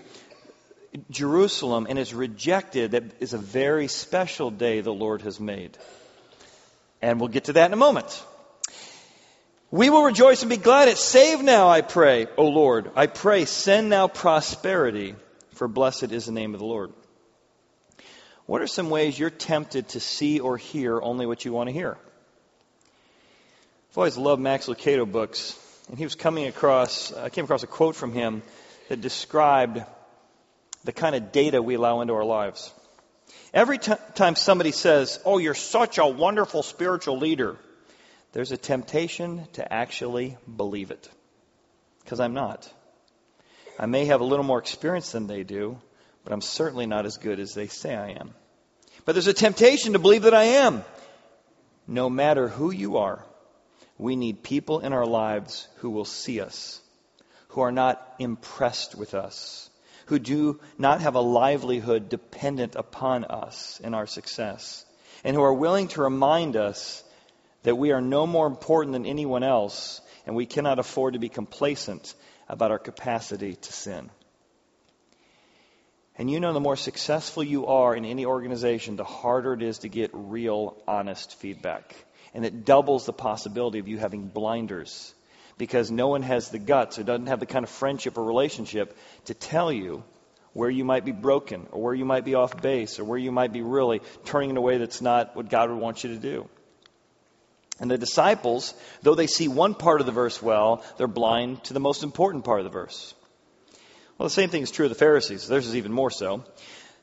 Jerusalem 1.10 1.86
and 1.88 1.98
is 1.98 2.14
rejected 2.14 2.92
that 2.92 3.04
is 3.20 3.32
a 3.32 3.38
very 3.38 3.88
special 3.88 4.50
day 4.50 4.80
the 4.80 4.92
Lord 4.92 5.22
has 5.22 5.40
made. 5.40 5.76
And 7.02 7.18
we'll 7.18 7.28
get 7.28 7.44
to 7.44 7.54
that 7.54 7.66
in 7.66 7.72
a 7.72 7.76
moment. 7.76 8.24
We 9.70 9.88
will 9.88 10.02
rejoice 10.02 10.42
and 10.42 10.50
be 10.50 10.56
glad. 10.56 10.88
It 10.88 10.98
save 10.98 11.42
now, 11.42 11.68
I 11.68 11.80
pray, 11.80 12.26
O 12.36 12.48
Lord. 12.48 12.90
I 12.96 13.06
pray, 13.06 13.44
send 13.44 13.88
now 13.88 14.08
prosperity, 14.08 15.14
for 15.52 15.68
blessed 15.68 16.12
is 16.12 16.26
the 16.26 16.32
name 16.32 16.54
of 16.54 16.60
the 16.60 16.66
Lord. 16.66 16.92
What 18.46 18.62
are 18.62 18.66
some 18.66 18.90
ways 18.90 19.16
you're 19.16 19.30
tempted 19.30 19.90
to 19.90 20.00
see 20.00 20.40
or 20.40 20.56
hear 20.56 21.00
only 21.00 21.24
what 21.24 21.44
you 21.44 21.52
want 21.52 21.68
to 21.68 21.72
hear? 21.72 21.96
I've 23.90 23.98
always 23.98 24.16
loved 24.16 24.42
Max 24.42 24.66
Lucado 24.66 25.10
books, 25.10 25.56
and 25.88 25.96
he 25.96 26.04
was 26.04 26.16
coming 26.16 26.48
across, 26.48 27.12
I 27.12 27.28
came 27.28 27.44
across 27.44 27.62
a 27.62 27.68
quote 27.68 27.94
from 27.94 28.12
him 28.12 28.42
that 28.90 29.00
described 29.00 29.80
the 30.82 30.90
kind 30.90 31.14
of 31.14 31.30
data 31.30 31.62
we 31.62 31.74
allow 31.74 32.00
into 32.00 32.12
our 32.12 32.24
lives. 32.24 32.72
Every 33.54 33.78
t- 33.78 33.92
time 34.16 34.34
somebody 34.34 34.72
says, 34.72 35.20
Oh, 35.24 35.38
you're 35.38 35.54
such 35.54 35.98
a 35.98 36.06
wonderful 36.06 36.64
spiritual 36.64 37.16
leader, 37.16 37.56
there's 38.32 38.50
a 38.50 38.56
temptation 38.56 39.46
to 39.52 39.72
actually 39.72 40.36
believe 40.56 40.90
it. 40.90 41.08
Because 42.02 42.18
I'm 42.18 42.34
not. 42.34 42.68
I 43.78 43.86
may 43.86 44.06
have 44.06 44.22
a 44.22 44.24
little 44.24 44.44
more 44.44 44.58
experience 44.58 45.12
than 45.12 45.28
they 45.28 45.44
do, 45.44 45.78
but 46.24 46.32
I'm 46.32 46.40
certainly 46.40 46.86
not 46.86 47.06
as 47.06 47.16
good 47.16 47.38
as 47.38 47.54
they 47.54 47.68
say 47.68 47.94
I 47.94 48.10
am. 48.18 48.34
But 49.04 49.12
there's 49.12 49.28
a 49.28 49.32
temptation 49.32 49.92
to 49.92 50.00
believe 50.00 50.22
that 50.22 50.34
I 50.34 50.44
am. 50.66 50.82
No 51.86 52.10
matter 52.10 52.48
who 52.48 52.72
you 52.72 52.96
are, 52.96 53.24
we 53.98 54.16
need 54.16 54.42
people 54.42 54.80
in 54.80 54.92
our 54.92 55.06
lives 55.06 55.68
who 55.76 55.90
will 55.90 56.04
see 56.04 56.40
us, 56.40 56.80
who 57.50 57.62
are 57.62 57.72
not 57.72 58.14
impressed 58.18 58.94
with 58.94 59.14
us, 59.14 59.68
who 60.06 60.18
do 60.18 60.60
not 60.78 61.00
have 61.00 61.14
a 61.14 61.20
livelihood 61.20 62.08
dependent 62.08 62.76
upon 62.76 63.24
us 63.24 63.80
in 63.82 63.94
our 63.94 64.06
success, 64.06 64.84
and 65.24 65.34
who 65.36 65.42
are 65.42 65.54
willing 65.54 65.88
to 65.88 66.02
remind 66.02 66.56
us 66.56 67.02
that 67.62 67.76
we 67.76 67.92
are 67.92 68.00
no 68.00 68.26
more 68.26 68.46
important 68.46 68.92
than 68.92 69.06
anyone 69.06 69.42
else 69.42 70.00
and 70.26 70.36
we 70.36 70.46
cannot 70.46 70.78
afford 70.78 71.14
to 71.14 71.18
be 71.18 71.28
complacent 71.28 72.14
about 72.48 72.70
our 72.70 72.78
capacity 72.78 73.56
to 73.56 73.72
sin. 73.72 74.10
And 76.16 76.30
you 76.30 76.38
know, 76.38 76.52
the 76.52 76.60
more 76.60 76.76
successful 76.76 77.42
you 77.42 77.66
are 77.66 77.96
in 77.96 78.04
any 78.04 78.26
organization, 78.26 78.96
the 78.96 79.04
harder 79.04 79.54
it 79.54 79.62
is 79.62 79.78
to 79.78 79.88
get 79.88 80.10
real, 80.12 80.76
honest 80.86 81.38
feedback. 81.40 81.96
And 82.34 82.44
it 82.44 82.64
doubles 82.64 83.06
the 83.06 83.12
possibility 83.12 83.78
of 83.78 83.88
you 83.88 83.98
having 83.98 84.28
blinders 84.28 85.14
because 85.60 85.90
no 85.90 86.08
one 86.08 86.22
has 86.22 86.48
the 86.48 86.58
guts 86.58 86.98
or 86.98 87.02
doesn't 87.02 87.26
have 87.26 87.38
the 87.38 87.44
kind 87.44 87.64
of 87.64 87.68
friendship 87.68 88.16
or 88.16 88.24
relationship 88.24 88.96
to 89.26 89.34
tell 89.34 89.70
you 89.70 90.02
where 90.54 90.70
you 90.70 90.86
might 90.86 91.04
be 91.04 91.12
broken 91.12 91.66
or 91.70 91.82
where 91.82 91.92
you 91.92 92.06
might 92.06 92.24
be 92.24 92.34
off 92.34 92.62
base 92.62 92.98
or 92.98 93.04
where 93.04 93.18
you 93.18 93.30
might 93.30 93.52
be 93.52 93.60
really 93.60 94.00
turning 94.24 94.48
in 94.48 94.56
a 94.56 94.60
way 94.62 94.78
that's 94.78 95.02
not 95.02 95.36
what 95.36 95.50
God 95.50 95.68
would 95.68 95.78
want 95.78 96.02
you 96.02 96.14
to 96.14 96.16
do. 96.16 96.48
And 97.78 97.90
the 97.90 97.98
disciples, 97.98 98.72
though 99.02 99.14
they 99.14 99.26
see 99.26 99.48
one 99.48 99.74
part 99.74 100.00
of 100.00 100.06
the 100.06 100.12
verse 100.12 100.40
well, 100.40 100.82
they're 100.96 101.06
blind 101.06 101.62
to 101.64 101.74
the 101.74 101.78
most 101.78 102.04
important 102.04 102.46
part 102.46 102.60
of 102.60 102.64
the 102.64 102.70
verse. 102.70 103.12
Well, 104.16 104.26
the 104.26 104.34
same 104.34 104.48
thing 104.48 104.62
is 104.62 104.70
true 104.70 104.86
of 104.86 104.90
the 104.90 104.94
Pharisees. 104.94 105.46
Theirs 105.46 105.66
is 105.66 105.76
even 105.76 105.92
more 105.92 106.10
so. 106.10 106.42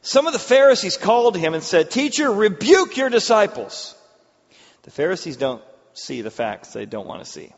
Some 0.02 0.26
of 0.26 0.34
the 0.34 0.40
Pharisees 0.40 0.98
called 0.98 1.38
him 1.38 1.54
and 1.54 1.62
said, 1.62 1.92
Teacher, 1.92 2.32
rebuke 2.32 2.98
your 2.98 3.10
disciples. 3.10 3.94
The 4.82 4.92
Pharisees 4.92 5.38
don't 5.38 5.62
see 5.94 6.24
the 6.24 6.32
facts 6.32 6.74
they 6.74 6.88
don't 6.88 7.06
want 7.06 7.24
to 7.24 7.30
see. 7.30 7.54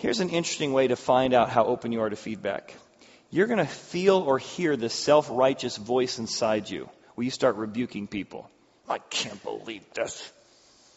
Here's 0.00 0.20
an 0.20 0.30
interesting 0.30 0.72
way 0.72 0.88
to 0.88 0.96
find 0.96 1.34
out 1.34 1.50
how 1.50 1.66
open 1.66 1.92
you 1.92 2.00
are 2.00 2.08
to 2.08 2.16
feedback. 2.16 2.74
You're 3.30 3.46
going 3.46 3.58
to 3.58 3.66
feel 3.66 4.16
or 4.16 4.38
hear 4.38 4.74
this 4.74 4.94
self 4.94 5.28
righteous 5.30 5.76
voice 5.76 6.18
inside 6.18 6.70
you 6.70 6.88
where 7.16 7.26
you 7.26 7.30
start 7.30 7.56
rebuking 7.56 8.06
people. 8.06 8.50
I 8.88 8.96
can't 8.96 9.42
believe 9.44 9.84
this. 9.92 10.32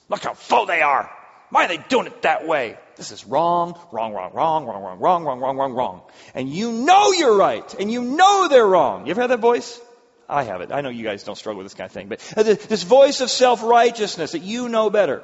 Look 0.08 0.24
how 0.24 0.34
full 0.36 0.68
they 0.68 0.82
are. 0.82 1.12
Why 1.50 1.66
are 1.66 1.68
they 1.68 1.80
doing 1.90 2.08
it 2.08 2.22
that 2.22 2.48
way? 2.48 2.78
This 2.96 3.12
is 3.12 3.26
wrong, 3.26 3.78
wrong, 3.92 4.14
wrong, 4.14 4.32
wrong, 4.34 4.66
wrong, 4.66 4.82
wrong, 4.82 5.00
wrong, 5.00 5.24
wrong, 5.26 5.40
wrong, 5.42 5.58
wrong, 5.58 5.74
wrong. 5.74 6.02
And 6.34 6.48
you 6.48 6.72
know 6.72 7.12
you're 7.12 7.36
right, 7.36 7.76
and 7.78 7.92
you 7.92 8.04
know 8.04 8.48
they're 8.48 8.66
wrong. 8.66 9.06
You 9.06 9.12
ever 9.12 9.22
had 9.22 9.32
that 9.32 9.42
voice? 9.42 9.82
I 10.30 10.44
have 10.44 10.62
it. 10.62 10.72
I 10.72 10.80
know 10.80 10.90
you 10.90 11.04
guys 11.04 11.26
don't 11.26 11.38
struggle 11.38 11.58
with 11.58 11.66
this 11.66 11.74
kind 11.74 11.88
of 11.88 11.92
thing, 11.92 12.08
but 12.08 12.20
this 12.38 12.84
voice 12.84 13.20
of 13.20 13.30
self-righteousness 13.30 14.32
that 14.32 14.44
you 14.44 14.70
know 14.70 14.90
better. 14.90 15.24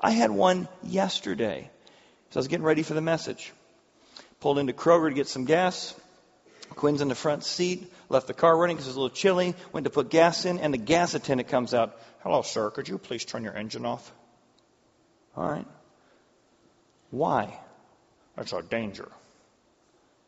I 0.00 0.12
had 0.12 0.30
one 0.30 0.68
yesterday. 0.84 1.68
So 2.30 2.38
I 2.38 2.40
was 2.40 2.48
getting 2.48 2.64
ready 2.64 2.82
for 2.82 2.94
the 2.94 3.00
message. 3.00 3.52
Pulled 4.40 4.58
into 4.58 4.72
Kroger 4.72 5.08
to 5.08 5.14
get 5.14 5.28
some 5.28 5.44
gas. 5.44 5.94
Quinn's 6.70 7.00
in 7.00 7.08
the 7.08 7.14
front 7.14 7.44
seat. 7.44 7.92
Left 8.08 8.26
the 8.26 8.34
car 8.34 8.56
running 8.56 8.76
because 8.76 8.86
it 8.86 8.90
was 8.90 8.96
a 8.96 9.00
little 9.00 9.16
chilly. 9.16 9.54
Went 9.72 9.84
to 9.84 9.90
put 9.90 10.10
gas 10.10 10.44
in, 10.44 10.58
and 10.58 10.72
the 10.72 10.78
gas 10.78 11.14
attendant 11.14 11.48
comes 11.48 11.74
out. 11.74 11.98
Hello, 12.20 12.42
sir. 12.42 12.70
Could 12.70 12.88
you 12.88 12.98
please 12.98 13.24
turn 13.24 13.44
your 13.44 13.56
engine 13.56 13.86
off? 13.86 14.12
All 15.36 15.48
right. 15.48 15.66
Why? 17.10 17.58
That's 18.36 18.52
a 18.52 18.62
danger. 18.62 19.08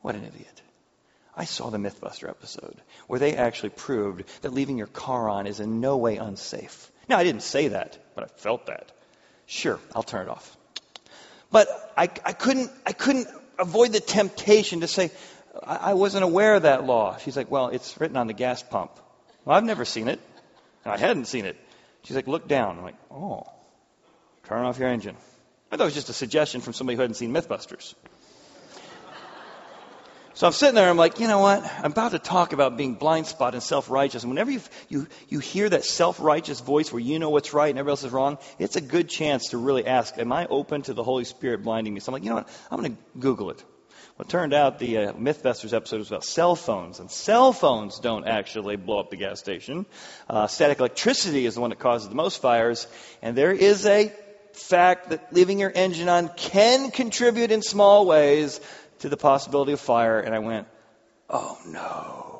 What 0.00 0.14
an 0.14 0.24
idiot. 0.24 0.62
I 1.36 1.44
saw 1.44 1.70
the 1.70 1.78
Mythbuster 1.78 2.28
episode 2.28 2.76
where 3.06 3.20
they 3.20 3.36
actually 3.36 3.70
proved 3.70 4.24
that 4.42 4.52
leaving 4.52 4.78
your 4.78 4.86
car 4.86 5.28
on 5.28 5.46
is 5.46 5.60
in 5.60 5.80
no 5.80 5.96
way 5.98 6.16
unsafe. 6.16 6.90
Now, 7.08 7.18
I 7.18 7.24
didn't 7.24 7.42
say 7.42 7.68
that, 7.68 7.98
but 8.14 8.24
I 8.24 8.26
felt 8.28 8.66
that. 8.66 8.92
Sure, 9.46 9.78
I'll 9.94 10.02
turn 10.02 10.28
it 10.28 10.30
off. 10.30 10.56
But 11.50 11.68
I, 11.96 12.04
I 12.24 12.32
couldn't, 12.32 12.70
I 12.86 12.92
couldn't 12.92 13.28
avoid 13.58 13.92
the 13.92 14.00
temptation 14.00 14.80
to 14.80 14.88
say, 14.88 15.10
I, 15.64 15.76
I 15.76 15.94
wasn't 15.94 16.24
aware 16.24 16.54
of 16.54 16.62
that 16.62 16.84
law. 16.84 17.16
She's 17.18 17.36
like, 17.36 17.50
well, 17.50 17.68
it's 17.68 18.00
written 18.00 18.16
on 18.16 18.26
the 18.26 18.32
gas 18.32 18.62
pump. 18.62 18.92
Well, 19.44 19.56
I've 19.56 19.64
never 19.64 19.84
seen 19.84 20.08
it. 20.08 20.20
I 20.84 20.96
hadn't 20.96 21.26
seen 21.26 21.44
it. 21.44 21.56
She's 22.04 22.16
like, 22.16 22.26
look 22.26 22.48
down. 22.48 22.78
I'm 22.78 22.84
like, 22.84 22.96
oh, 23.10 23.46
turn 24.44 24.64
off 24.64 24.78
your 24.78 24.88
engine. 24.88 25.16
I 25.70 25.76
thought 25.76 25.84
it 25.84 25.86
was 25.86 25.94
just 25.94 26.08
a 26.08 26.14
suggestion 26.14 26.60
from 26.60 26.72
somebody 26.72 26.96
who 26.96 27.02
hadn't 27.02 27.14
seen 27.14 27.32
Mythbusters. 27.32 27.94
So 30.40 30.46
I'm 30.46 30.54
sitting 30.54 30.74
there, 30.74 30.88
I'm 30.88 30.96
like, 30.96 31.20
you 31.20 31.28
know 31.28 31.40
what? 31.40 31.62
I'm 31.62 31.92
about 31.92 32.12
to 32.12 32.18
talk 32.18 32.54
about 32.54 32.78
being 32.78 32.94
blind 32.94 33.26
spot 33.26 33.52
and 33.52 33.62
self 33.62 33.90
righteous. 33.90 34.22
And 34.22 34.30
whenever 34.30 34.50
you, 34.50 34.62
you, 34.88 35.06
you 35.28 35.38
hear 35.38 35.68
that 35.68 35.84
self 35.84 36.18
righteous 36.18 36.60
voice 36.60 36.90
where 36.90 36.98
you 36.98 37.18
know 37.18 37.28
what's 37.28 37.52
right 37.52 37.68
and 37.68 37.78
everybody 37.78 37.92
else 37.92 38.04
is 38.04 38.10
wrong, 38.10 38.38
it's 38.58 38.74
a 38.74 38.80
good 38.80 39.10
chance 39.10 39.48
to 39.48 39.58
really 39.58 39.86
ask, 39.86 40.16
Am 40.16 40.32
I 40.32 40.46
open 40.46 40.80
to 40.84 40.94
the 40.94 41.02
Holy 41.02 41.24
Spirit 41.24 41.62
blinding 41.62 41.92
me? 41.92 42.00
So 42.00 42.08
I'm 42.08 42.14
like, 42.14 42.22
you 42.22 42.30
know 42.30 42.36
what? 42.36 42.48
I'm 42.70 42.80
going 42.80 42.96
to 42.96 43.02
Google 43.18 43.50
it. 43.50 43.62
Well, 44.16 44.24
it 44.26 44.30
turned 44.30 44.54
out 44.54 44.78
the 44.78 44.96
uh, 44.96 45.12
Mythbusters 45.12 45.74
episode 45.74 45.98
was 45.98 46.08
about 46.08 46.24
cell 46.24 46.56
phones, 46.56 47.00
and 47.00 47.10
cell 47.10 47.52
phones 47.52 48.00
don't 48.00 48.26
actually 48.26 48.76
blow 48.76 48.98
up 48.98 49.10
the 49.10 49.16
gas 49.16 49.40
station. 49.40 49.84
Uh, 50.26 50.46
static 50.46 50.78
electricity 50.78 51.44
is 51.44 51.56
the 51.56 51.60
one 51.60 51.68
that 51.68 51.80
causes 51.80 52.08
the 52.08 52.14
most 52.14 52.40
fires, 52.40 52.86
and 53.20 53.36
there 53.36 53.52
is 53.52 53.84
a 53.84 54.10
fact 54.52 55.10
that 55.10 55.32
leaving 55.32 55.58
your 55.58 55.72
engine 55.74 56.08
on 56.08 56.28
can 56.36 56.90
contribute 56.90 57.50
in 57.50 57.62
small 57.62 58.06
ways 58.06 58.60
to 59.00 59.08
the 59.08 59.16
possibility 59.16 59.72
of 59.72 59.80
fire, 59.80 60.20
and 60.20 60.34
I 60.34 60.38
went, 60.38 60.66
oh 61.28 61.58
no. 61.66 62.36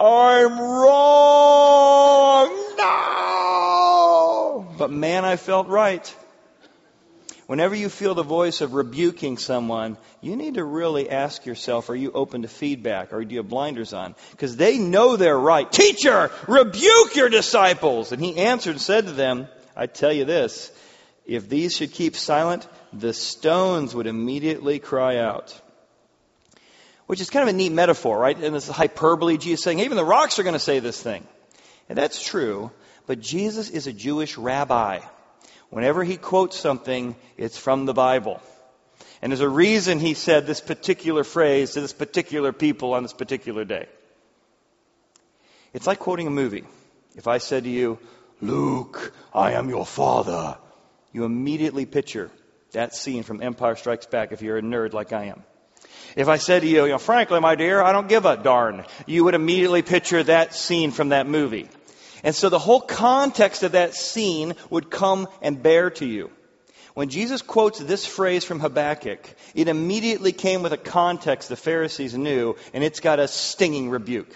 I'm 0.00 0.58
wrong! 0.58 2.48
No! 2.76 4.66
But 4.76 4.90
man, 4.90 5.24
I 5.24 5.36
felt 5.36 5.68
right. 5.68 6.14
Whenever 7.46 7.74
you 7.74 7.88
feel 7.90 8.14
the 8.14 8.22
voice 8.22 8.62
of 8.62 8.72
rebuking 8.72 9.36
someone, 9.36 9.98
you 10.22 10.34
need 10.34 10.54
to 10.54 10.64
really 10.64 11.10
ask 11.10 11.44
yourself, 11.44 11.90
are 11.90 11.94
you 11.94 12.10
open 12.12 12.42
to 12.42 12.48
feedback 12.48 13.12
or 13.12 13.22
do 13.22 13.34
you 13.34 13.40
have 13.40 13.48
blinders 13.48 13.92
on? 13.92 14.14
Because 14.30 14.56
they 14.56 14.78
know 14.78 15.16
they're 15.16 15.38
right. 15.38 15.70
Teacher, 15.70 16.30
rebuke 16.48 17.14
your 17.14 17.28
disciples! 17.28 18.12
And 18.12 18.24
he 18.24 18.38
answered 18.38 18.70
and 18.72 18.80
said 18.80 19.06
to 19.06 19.12
them, 19.12 19.48
I 19.76 19.86
tell 19.86 20.12
you 20.12 20.24
this, 20.24 20.72
if 21.26 21.48
these 21.48 21.74
should 21.76 21.92
keep 21.92 22.16
silent, 22.16 22.66
the 22.92 23.14
stones 23.14 23.94
would 23.94 24.06
immediately 24.06 24.78
cry 24.78 25.18
out. 25.18 25.58
Which 27.06 27.20
is 27.20 27.30
kind 27.30 27.48
of 27.48 27.54
a 27.54 27.56
neat 27.56 27.72
metaphor, 27.72 28.18
right? 28.18 28.36
And 28.36 28.54
this 28.54 28.68
is 28.68 28.74
hyperbole. 28.74 29.36
Jesus 29.36 29.62
saying, 29.62 29.80
even 29.80 29.96
the 29.96 30.04
rocks 30.04 30.38
are 30.38 30.42
going 30.42 30.54
to 30.54 30.58
say 30.58 30.80
this 30.80 31.02
thing. 31.02 31.26
And 31.88 31.98
that's 31.98 32.22
true, 32.22 32.70
but 33.06 33.20
Jesus 33.20 33.68
is 33.70 33.86
a 33.86 33.92
Jewish 33.92 34.38
rabbi. 34.38 35.00
Whenever 35.70 36.04
he 36.04 36.16
quotes 36.16 36.58
something, 36.58 37.16
it's 37.36 37.58
from 37.58 37.84
the 37.84 37.94
Bible. 37.94 38.40
And 39.20 39.32
there's 39.32 39.40
a 39.40 39.48
reason 39.48 39.98
he 39.98 40.14
said 40.14 40.46
this 40.46 40.60
particular 40.60 41.24
phrase 41.24 41.72
to 41.72 41.80
this 41.80 41.92
particular 41.92 42.52
people 42.52 42.94
on 42.94 43.02
this 43.02 43.12
particular 43.12 43.64
day. 43.64 43.86
It's 45.72 45.86
like 45.86 45.98
quoting 45.98 46.26
a 46.26 46.30
movie. 46.30 46.64
If 47.16 47.26
I 47.26 47.38
said 47.38 47.64
to 47.64 47.70
you, 47.70 47.98
Luke, 48.40 49.12
I 49.32 49.52
am 49.52 49.68
your 49.68 49.86
father, 49.86 50.58
you 51.14 51.24
immediately 51.24 51.86
picture 51.86 52.30
that 52.72 52.94
scene 52.94 53.22
from 53.22 53.40
Empire 53.40 53.76
Strikes 53.76 54.06
Back 54.06 54.32
if 54.32 54.42
you're 54.42 54.58
a 54.58 54.62
nerd 54.62 54.92
like 54.92 55.12
I 55.12 55.26
am. 55.26 55.44
If 56.16 56.28
I 56.28 56.36
said 56.36 56.62
to 56.62 56.68
you, 56.68 56.84
you 56.84 56.90
know, 56.90 56.98
frankly, 56.98 57.40
my 57.40 57.54
dear, 57.54 57.80
I 57.80 57.92
don't 57.92 58.08
give 58.08 58.26
a 58.26 58.36
darn, 58.36 58.84
you 59.06 59.24
would 59.24 59.34
immediately 59.34 59.82
picture 59.82 60.22
that 60.24 60.54
scene 60.54 60.90
from 60.90 61.10
that 61.10 61.28
movie. 61.28 61.68
And 62.24 62.34
so 62.34 62.48
the 62.48 62.58
whole 62.58 62.80
context 62.80 63.62
of 63.62 63.72
that 63.72 63.94
scene 63.94 64.54
would 64.70 64.90
come 64.90 65.28
and 65.40 65.62
bear 65.62 65.90
to 65.90 66.04
you. 66.04 66.30
When 66.94 67.08
Jesus 67.08 67.42
quotes 67.42 67.78
this 67.78 68.04
phrase 68.06 68.44
from 68.44 68.60
Habakkuk, 68.60 69.20
it 69.54 69.68
immediately 69.68 70.32
came 70.32 70.62
with 70.62 70.72
a 70.72 70.76
context 70.76 71.48
the 71.48 71.56
Pharisees 71.56 72.16
knew, 72.16 72.56
and 72.72 72.82
it's 72.82 73.00
got 73.00 73.20
a 73.20 73.28
stinging 73.28 73.90
rebuke. 73.90 74.34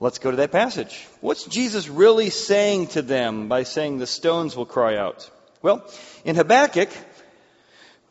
Let's 0.00 0.18
go 0.18 0.30
to 0.30 0.36
that 0.38 0.52
passage. 0.52 1.06
What's 1.20 1.44
Jesus 1.44 1.88
really 1.88 2.30
saying 2.30 2.88
to 2.88 3.02
them 3.02 3.48
by 3.48 3.64
saying 3.64 3.98
the 3.98 4.06
stones 4.06 4.54
will 4.54 4.66
cry 4.66 4.96
out? 4.96 5.28
Well, 5.60 5.84
in 6.24 6.36
Habakkuk, 6.36 6.88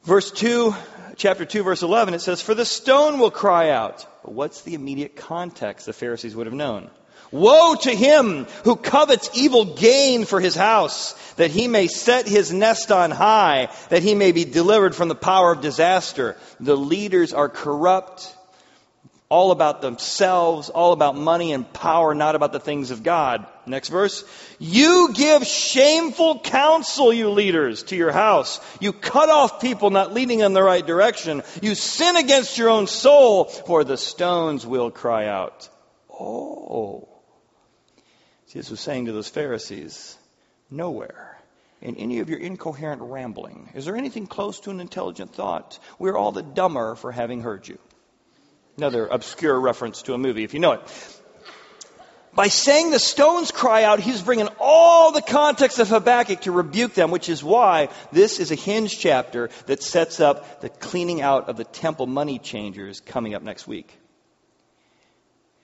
verse 0.04 0.30
2, 0.32 0.76
chapter 1.16 1.46
2, 1.46 1.64
verse 1.64 1.84
11, 1.84 2.14
it 2.14 2.20
says, 2.20 2.42
For 2.42 2.54
the 2.54 2.66
stone 2.66 3.20
will 3.20 3.32
cry 3.32 3.70
out. 3.70 4.06
But 4.24 4.34
what's 4.34 4.64
the 4.64 4.74
immediate 4.74 5.16
context 5.16 5.86
the 5.86 5.94
Pharisees 5.94 6.36
would 6.36 6.48
have 6.48 6.54
known? 6.54 6.90
Woe 7.32 7.76
to 7.76 7.92
him 7.92 8.46
who 8.66 8.76
covets 8.76 9.30
evil 9.34 9.76
gain 9.76 10.26
for 10.26 10.42
his 10.42 10.56
house, 10.56 11.14
that 11.36 11.52
he 11.52 11.70
may 11.70 11.88
set 11.88 12.28
his 12.28 12.52
nest 12.52 12.92
on 12.92 13.12
high, 13.12 13.70
that 13.90 14.04
he 14.04 14.14
may 14.14 14.34
be 14.34 14.46
delivered 14.46 14.94
from 14.94 15.08
the 15.08 15.16
power 15.16 15.54
of 15.54 15.62
disaster. 15.62 16.38
The 16.60 16.78
leaders 16.78 17.34
are 17.34 17.50
corrupt 17.50 18.34
all 19.30 19.52
about 19.52 19.82
themselves, 19.82 20.70
all 20.70 20.94
about 20.94 21.18
money 21.18 21.52
and 21.52 21.72
power, 21.74 22.16
not 22.16 22.36
about 22.36 22.54
the 22.54 22.60
things 22.60 22.92
of 22.92 23.04
God. 23.04 23.46
Next 23.66 23.90
verse. 23.90 24.24
You 24.58 25.10
give 25.14 25.46
shameful 25.46 26.40
counsel, 26.40 27.12
you 27.12 27.30
leaders, 27.32 27.84
to 27.84 27.98
your 27.98 28.12
house. 28.12 28.62
You 28.80 28.94
cut 28.94 29.30
off 29.30 29.60
people 29.60 29.90
not 29.90 30.14
leading 30.14 30.40
in 30.40 30.54
the 30.54 30.64
right 30.64 30.86
direction. 30.86 31.44
You 31.62 31.76
sin 31.76 32.16
against 32.16 32.58
your 32.58 32.70
own 32.70 32.88
soul, 32.88 33.46
for 33.46 33.84
the 33.84 33.98
stones 33.98 34.66
will 34.66 34.92
cry 34.92 35.28
out. 35.28 35.68
Oh. 36.10 37.10
Jesus 38.50 38.72
was 38.72 38.80
saying 38.80 39.08
to 39.08 39.12
those 39.12 39.28
Pharisees, 39.28 40.18
nowhere 40.72 41.38
in 41.82 41.98
any 41.98 42.20
of 42.20 42.30
your 42.30 42.40
incoherent 42.40 43.02
rambling 43.02 43.70
is 43.76 43.86
there 43.86 43.96
anything 43.96 44.26
close 44.26 44.62
to 44.62 44.72
an 44.72 44.80
intelligent 44.80 45.34
thought. 45.36 45.78
We're 46.00 46.18
all 46.18 46.32
the 46.32 46.42
dumber 46.42 46.96
for 46.96 47.12
having 47.12 47.42
heard 47.42 47.68
you. 47.68 47.78
Another 48.78 49.08
obscure 49.08 49.60
reference 49.60 50.04
to 50.04 50.14
a 50.14 50.18
movie, 50.20 50.44
if 50.44 50.54
you 50.54 50.60
know 50.60 50.74
it. 50.74 50.82
By 52.36 52.50
saying 52.50 52.92
the 52.92 53.00
stones 53.00 53.50
cry 53.50 53.82
out, 53.82 54.00
he's 54.00 54.22
bringing 54.22 54.50
all 54.60 55.12
the 55.12 55.24
context 55.24 55.80
of 55.80 55.90
Habakkuk 55.90 56.42
to 56.42 56.52
rebuke 56.52 56.94
them, 56.94 57.10
which 57.10 57.30
is 57.30 57.44
why 57.44 57.90
this 58.12 58.40
is 58.40 58.52
a 58.52 58.56
hinge 58.56 59.00
chapter 59.00 59.50
that 59.66 59.82
sets 59.82 60.20
up 60.20 60.62
the 60.62 60.70
cleaning 60.70 61.22
out 61.24 61.50
of 61.50 61.58
the 61.58 61.64
temple 61.64 62.06
money 62.06 62.38
changers 62.38 63.00
coming 63.00 63.34
up 63.34 63.42
next 63.42 63.66
week. 63.68 63.92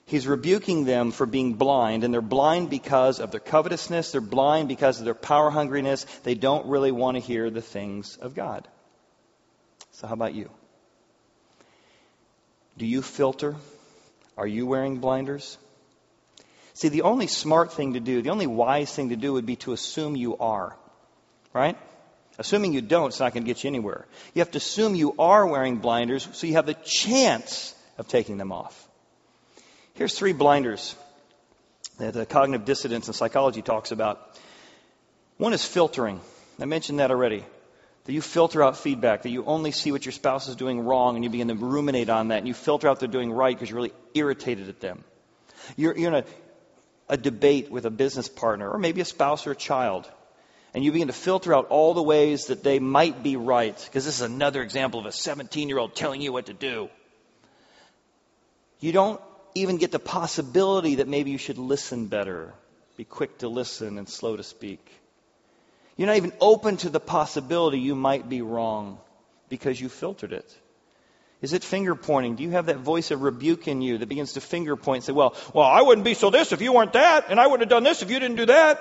He's 0.07 0.25
rebuking 0.25 0.85
them 0.85 1.11
for 1.11 1.27
being 1.27 1.53
blind, 1.53 2.03
and 2.03 2.11
they're 2.11 2.21
blind 2.21 2.71
because 2.71 3.19
of 3.19 3.29
their 3.29 3.39
covetousness. 3.39 4.11
They're 4.11 4.21
blind 4.21 4.67
because 4.67 4.97
of 4.97 5.05
their 5.05 5.13
power 5.13 5.51
hungriness. 5.51 6.07
They 6.23 6.33
don't 6.33 6.65
really 6.65 6.91
want 6.91 7.15
to 7.17 7.21
hear 7.21 7.51
the 7.51 7.61
things 7.61 8.17
of 8.17 8.33
God. 8.33 8.67
So, 9.91 10.07
how 10.07 10.15
about 10.15 10.33
you? 10.33 10.49
Do 12.77 12.85
you 12.85 13.01
filter? 13.01 13.55
Are 14.37 14.47
you 14.47 14.65
wearing 14.65 14.97
blinders? 14.97 15.57
See, 16.73 16.89
the 16.89 17.03
only 17.03 17.27
smart 17.27 17.73
thing 17.73 17.93
to 17.93 17.99
do, 17.99 18.21
the 18.21 18.31
only 18.31 18.47
wise 18.47 18.93
thing 18.93 19.09
to 19.09 19.15
do 19.15 19.33
would 19.33 19.45
be 19.45 19.57
to 19.57 19.73
assume 19.73 20.15
you 20.15 20.37
are. 20.37 20.75
Right? 21.53 21.77
Assuming 22.39 22.73
you 22.73 22.81
don't, 22.81 23.09
it's 23.09 23.19
not 23.19 23.33
going 23.33 23.43
to 23.43 23.47
get 23.47 23.63
you 23.63 23.67
anywhere. 23.67 24.07
You 24.33 24.39
have 24.39 24.51
to 24.51 24.57
assume 24.57 24.95
you 24.95 25.13
are 25.19 25.45
wearing 25.45 25.77
blinders 25.77 26.27
so 26.31 26.47
you 26.47 26.53
have 26.53 26.65
the 26.65 26.73
chance 26.73 27.75
of 27.99 28.07
taking 28.07 28.37
them 28.37 28.51
off. 28.51 28.87
Here's 29.93 30.17
three 30.17 30.33
blinders 30.33 30.95
that 31.99 32.15
the 32.15 32.25
cognitive 32.25 32.65
dissonance 32.65 33.07
and 33.07 33.15
psychology 33.15 33.61
talks 33.61 33.91
about. 33.91 34.35
One 35.37 35.53
is 35.53 35.63
filtering. 35.63 36.21
I 36.59 36.65
mentioned 36.65 36.99
that 36.99 37.11
already 37.11 37.45
that 38.05 38.13
you 38.13 38.21
filter 38.21 38.61
out 38.61 38.77
feedback, 38.77 39.21
that 39.23 39.29
you 39.29 39.45
only 39.45 39.71
see 39.71 39.91
what 39.91 40.05
your 40.05 40.11
spouse 40.11 40.47
is 40.47 40.55
doing 40.55 40.81
wrong 40.81 41.15
and 41.15 41.23
you 41.23 41.29
begin 41.29 41.47
to 41.47 41.55
ruminate 41.55 42.09
on 42.09 42.29
that 42.29 42.39
and 42.39 42.47
you 42.47 42.53
filter 42.53 42.87
out 42.87 42.99
they're 42.99 43.07
doing 43.07 43.31
right 43.31 43.55
because 43.55 43.69
you're 43.69 43.77
really 43.77 43.93
irritated 44.13 44.69
at 44.69 44.79
them. 44.79 45.03
You're, 45.77 45.97
you're 45.97 46.09
in 46.09 46.15
a, 46.15 46.25
a 47.09 47.17
debate 47.17 47.71
with 47.71 47.85
a 47.85 47.91
business 47.91 48.27
partner 48.27 48.69
or 48.69 48.77
maybe 48.77 48.99
a 49.01 49.05
spouse 49.05 49.47
or 49.47 49.51
a 49.51 49.55
child 49.55 50.09
And 50.73 50.83
you 50.83 50.91
begin 50.91 51.07
to 51.07 51.13
filter 51.13 51.53
out 51.53 51.67
all 51.67 51.93
the 51.93 52.01
ways 52.01 52.47
that 52.47 52.63
they 52.63 52.79
might 52.79 53.21
be 53.21 53.35
right, 53.35 53.79
because 53.85 54.05
this 54.05 54.15
is 54.15 54.21
another 54.21 54.63
example 54.63 54.99
of 54.99 55.05
a 55.05 55.11
17 55.11 55.69
year 55.69 55.77
old 55.77 55.95
telling 55.95 56.21
you 56.21 56.33
what 56.33 56.47
to 56.47 56.53
do. 56.53 56.89
You 58.79 58.91
don't 58.91 59.21
even 59.53 59.77
get 59.77 59.91
the 59.91 59.99
possibility 59.99 60.95
that 60.95 61.07
maybe 61.07 61.29
you 61.29 61.37
should 61.37 61.59
listen 61.59 62.07
better, 62.07 62.53
be 62.97 63.03
quick 63.05 63.37
to 63.39 63.47
listen 63.47 63.99
and 63.99 64.09
slow 64.09 64.35
to 64.35 64.43
speak. 64.43 64.83
You're 65.95 66.07
not 66.07 66.17
even 66.17 66.33
open 66.41 66.77
to 66.77 66.89
the 66.89 66.99
possibility 66.99 67.79
you 67.79 67.95
might 67.95 68.27
be 68.27 68.41
wrong 68.41 68.99
because 69.49 69.79
you 69.79 69.89
filtered 69.89 70.33
it. 70.33 70.57
Is 71.41 71.53
it 71.53 71.63
finger 71.63 71.93
pointing? 71.93 72.35
Do 72.35 72.43
you 72.43 72.51
have 72.51 72.67
that 72.67 72.77
voice 72.77 73.11
of 73.11 73.21
rebuke 73.21 73.67
in 73.67 73.81
you 73.81 73.97
that 73.97 74.07
begins 74.07 74.33
to 74.33 74.41
finger 74.41 74.75
point 74.75 74.97
and 74.97 75.03
say, 75.03 75.11
well, 75.11 75.35
well, 75.53 75.65
I 75.65 75.81
wouldn't 75.81 76.05
be 76.05 76.13
so 76.13 76.29
this 76.29 76.53
if 76.53 76.61
you 76.61 76.71
weren't 76.71 76.93
that, 76.93 77.25
and 77.29 77.39
I 77.39 77.47
wouldn't 77.47 77.61
have 77.61 77.69
done 77.69 77.83
this 77.83 78.01
if 78.01 78.09
you 78.09 78.19
didn't 78.19 78.37
do 78.37 78.45
that? 78.45 78.79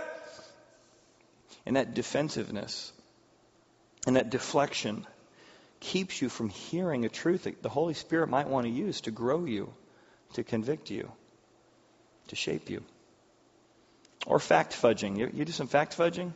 And 1.67 1.77
that 1.77 1.95
defensiveness 1.95 2.93
and 4.07 4.17
that 4.17 4.31
deflection 4.31 5.07
keeps 5.81 6.23
you 6.23 6.29
from 6.29 6.49
hearing 6.49 7.05
a 7.05 7.09
truth 7.09 7.45
that 7.45 7.63
the 7.63 7.69
Holy 7.69 7.95
Spirit 7.95 8.29
might 8.29 8.49
want 8.49 8.67
to 8.67 8.73
use 8.73 9.01
to 9.03 9.11
grow 9.11 9.45
you 9.45 9.73
to 10.35 10.45
convict 10.45 10.91
you, 10.91 11.11
to 12.29 12.37
shape 12.37 12.71
you. 12.71 12.83
Or 14.27 14.39
fact 14.39 14.73
fudging. 14.73 15.19
You, 15.19 15.31
you 15.33 15.45
do 15.45 15.53
some 15.53 15.67
fact 15.67 15.97
fudging? 15.99 16.33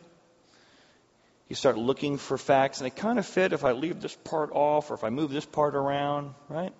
You 1.49 1.55
start 1.55 1.77
looking 1.77 2.17
for 2.17 2.37
facts, 2.37 2.79
and 2.79 2.85
they 2.85 2.89
kind 2.89 3.19
of 3.19 3.25
fit 3.25 3.53
if 3.53 3.63
I 3.63 3.71
leave 3.71 4.01
this 4.01 4.15
part 4.15 4.49
off 4.53 4.91
or 4.91 4.95
if 4.95 5.03
I 5.03 5.09
move 5.09 5.31
this 5.31 5.45
part 5.45 5.75
around, 5.75 6.33
right? 6.49 6.73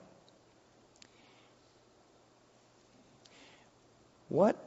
What 4.29 4.61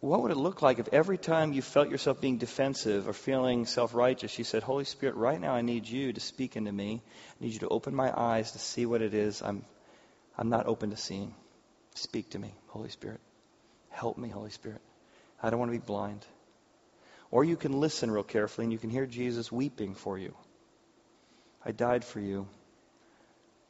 what 0.00 0.22
would 0.22 0.32
it 0.32 0.36
look 0.36 0.62
like 0.62 0.80
if 0.80 0.88
every 0.92 1.16
time 1.16 1.52
you 1.52 1.62
felt 1.62 1.88
yourself 1.88 2.20
being 2.20 2.36
defensive 2.36 3.06
or 3.06 3.12
feeling 3.12 3.66
self 3.66 3.94
righteous, 3.94 4.36
you 4.36 4.42
said, 4.42 4.64
Holy 4.64 4.84
Spirit, 4.84 5.14
right 5.14 5.40
now 5.40 5.54
I 5.54 5.62
need 5.62 5.86
you 5.88 6.12
to 6.12 6.20
speak 6.20 6.56
into 6.56 6.72
me. 6.72 7.00
I 7.40 7.44
need 7.44 7.52
you 7.52 7.60
to 7.60 7.68
open 7.68 7.94
my 7.94 8.12
eyes 8.14 8.50
to 8.52 8.58
see 8.58 8.84
what 8.84 9.00
it 9.00 9.14
is 9.14 9.40
I'm 9.42 9.64
I'm 10.36 10.48
not 10.48 10.66
open 10.66 10.90
to 10.90 10.96
seeing. 10.96 11.34
Speak 11.94 12.30
to 12.30 12.38
me, 12.38 12.52
Holy 12.68 12.88
Spirit. 12.88 13.20
Help 13.90 14.18
me, 14.18 14.28
Holy 14.28 14.50
Spirit. 14.50 14.80
I 15.40 15.50
don't 15.50 15.60
want 15.60 15.72
to 15.72 15.78
be 15.78 15.84
blind. 15.84 16.26
Or 17.32 17.42
you 17.42 17.56
can 17.56 17.80
listen 17.80 18.12
real 18.12 18.22
carefully 18.22 18.66
and 18.66 18.72
you 18.72 18.78
can 18.78 18.90
hear 18.90 19.06
Jesus 19.06 19.50
weeping 19.50 19.94
for 19.96 20.16
you. 20.16 20.36
I 21.64 21.72
died 21.72 22.04
for 22.04 22.20
you. 22.20 22.46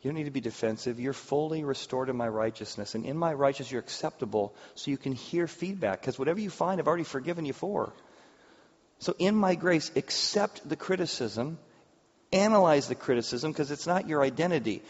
You 0.03 0.11
don't 0.11 0.17
need 0.17 0.25
to 0.25 0.31
be 0.31 0.41
defensive. 0.41 1.01
You're 1.01 1.15
fully 1.15 1.65
restored 1.65 2.11
in 2.11 2.17
my 2.17 2.29
righteousness. 2.29 2.95
And 2.95 3.07
in 3.07 3.17
my 3.17 3.33
righteousness, 3.33 3.73
you're 3.73 3.81
acceptable 3.81 4.55
so 4.75 4.91
you 4.91 4.99
can 4.99 5.13
hear 5.13 5.47
feedback. 5.47 6.01
Because 6.01 6.19
whatever 6.19 6.41
you 6.41 6.51
find, 6.51 6.79
I've 6.79 6.89
already 6.89 7.05
forgiven 7.05 7.47
you 7.47 7.55
for. 7.55 7.95
So 8.99 9.15
in 9.19 9.35
my 9.35 9.55
grace, 9.55 9.91
accept 9.97 10.69
the 10.69 10.77
criticism, 10.77 11.59
analyze 12.33 12.89
the 12.89 12.95
criticism, 12.95 13.53
because 13.53 13.71
it's 13.71 13.87
not 13.87 14.09
your 14.09 14.23
identity 14.23 14.83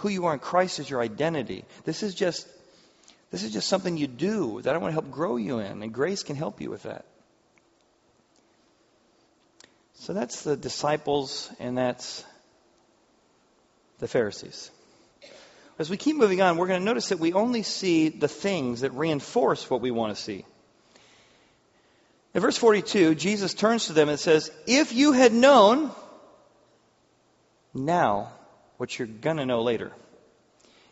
who 0.00 0.08
you 0.08 0.26
are 0.26 0.32
in 0.32 0.38
Christ 0.38 0.78
is 0.78 0.88
your 0.88 1.02
identity. 1.02 1.64
This 1.84 2.02
is 2.02 2.14
just 2.14 2.48
this 3.30 3.42
is 3.42 3.52
just 3.52 3.68
something 3.68 3.96
you 3.96 4.08
do 4.08 4.60
that 4.62 4.74
I 4.74 4.78
want 4.78 4.90
to 4.90 4.94
help 4.94 5.10
grow 5.10 5.36
you 5.36 5.58
in, 5.60 5.82
and 5.82 5.92
grace 5.92 6.22
can 6.22 6.36
help 6.36 6.60
you 6.60 6.70
with 6.70 6.82
that. 6.82 7.04
So 10.00 10.14
that's 10.14 10.44
the 10.44 10.56
disciples, 10.56 11.50
and 11.60 11.76
that's 11.76 12.24
the 13.98 14.08
Pharisees. 14.08 14.70
As 15.78 15.90
we 15.90 15.98
keep 15.98 16.16
moving 16.16 16.40
on, 16.40 16.56
we're 16.56 16.68
going 16.68 16.80
to 16.80 16.84
notice 16.86 17.10
that 17.10 17.18
we 17.18 17.34
only 17.34 17.62
see 17.62 18.08
the 18.08 18.26
things 18.26 18.80
that 18.80 18.94
reinforce 18.94 19.68
what 19.68 19.82
we 19.82 19.90
want 19.90 20.16
to 20.16 20.22
see. 20.22 20.46
In 22.32 22.40
verse 22.40 22.56
42, 22.56 23.14
Jesus 23.14 23.52
turns 23.52 23.88
to 23.88 23.92
them 23.92 24.08
and 24.08 24.18
says, 24.18 24.50
If 24.66 24.94
you 24.94 25.12
had 25.12 25.34
known, 25.34 25.90
now 27.74 28.32
what 28.78 28.98
you're 28.98 29.06
going 29.06 29.36
to 29.36 29.44
know 29.44 29.60
later. 29.60 29.92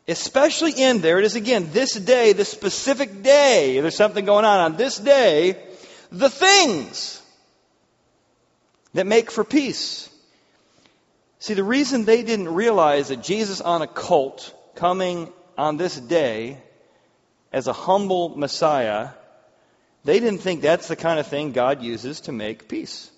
Especially 0.07 0.73
in, 0.73 1.01
there 1.01 1.19
it 1.19 1.25
is 1.25 1.35
again, 1.35 1.71
this 1.73 1.95
day, 1.95 2.35
this 2.35 2.51
specific 2.51 3.23
day, 3.23 3.81
there's 3.81 3.97
something 3.97 4.27
going 4.27 4.45
on 4.45 4.61
on 4.61 4.77
this 4.77 4.99
day, 4.99 5.57
the 6.13 6.29
things 6.29 7.23
that 8.95 9.07
make 9.07 9.31
for 9.31 9.45
peace. 9.45 10.09
See, 11.41 11.55
the 11.55 11.65
reason 11.65 12.05
they 12.05 12.23
didn't 12.23 12.49
realize 12.49 13.09
that 13.09 13.23
Jesus 13.23 13.61
on 13.61 13.83
a 13.83 13.87
colt 13.87 14.55
coming 14.75 15.33
on 15.57 15.77
this 15.77 15.97
day 15.97 16.59
as 17.53 17.67
a 17.67 17.73
humble 17.73 18.31
Messiah, 18.31 19.11
they 20.05 20.21
didn't 20.21 20.41
think 20.41 20.63
that's 20.63 20.89
the 20.89 20.97
kind 20.97 21.19
of 21.19 21.27
thing 21.27 21.53
God 21.53 21.83
uses 21.83 22.23
to 22.23 22.33
make 22.33 22.69
peace. 22.69 23.11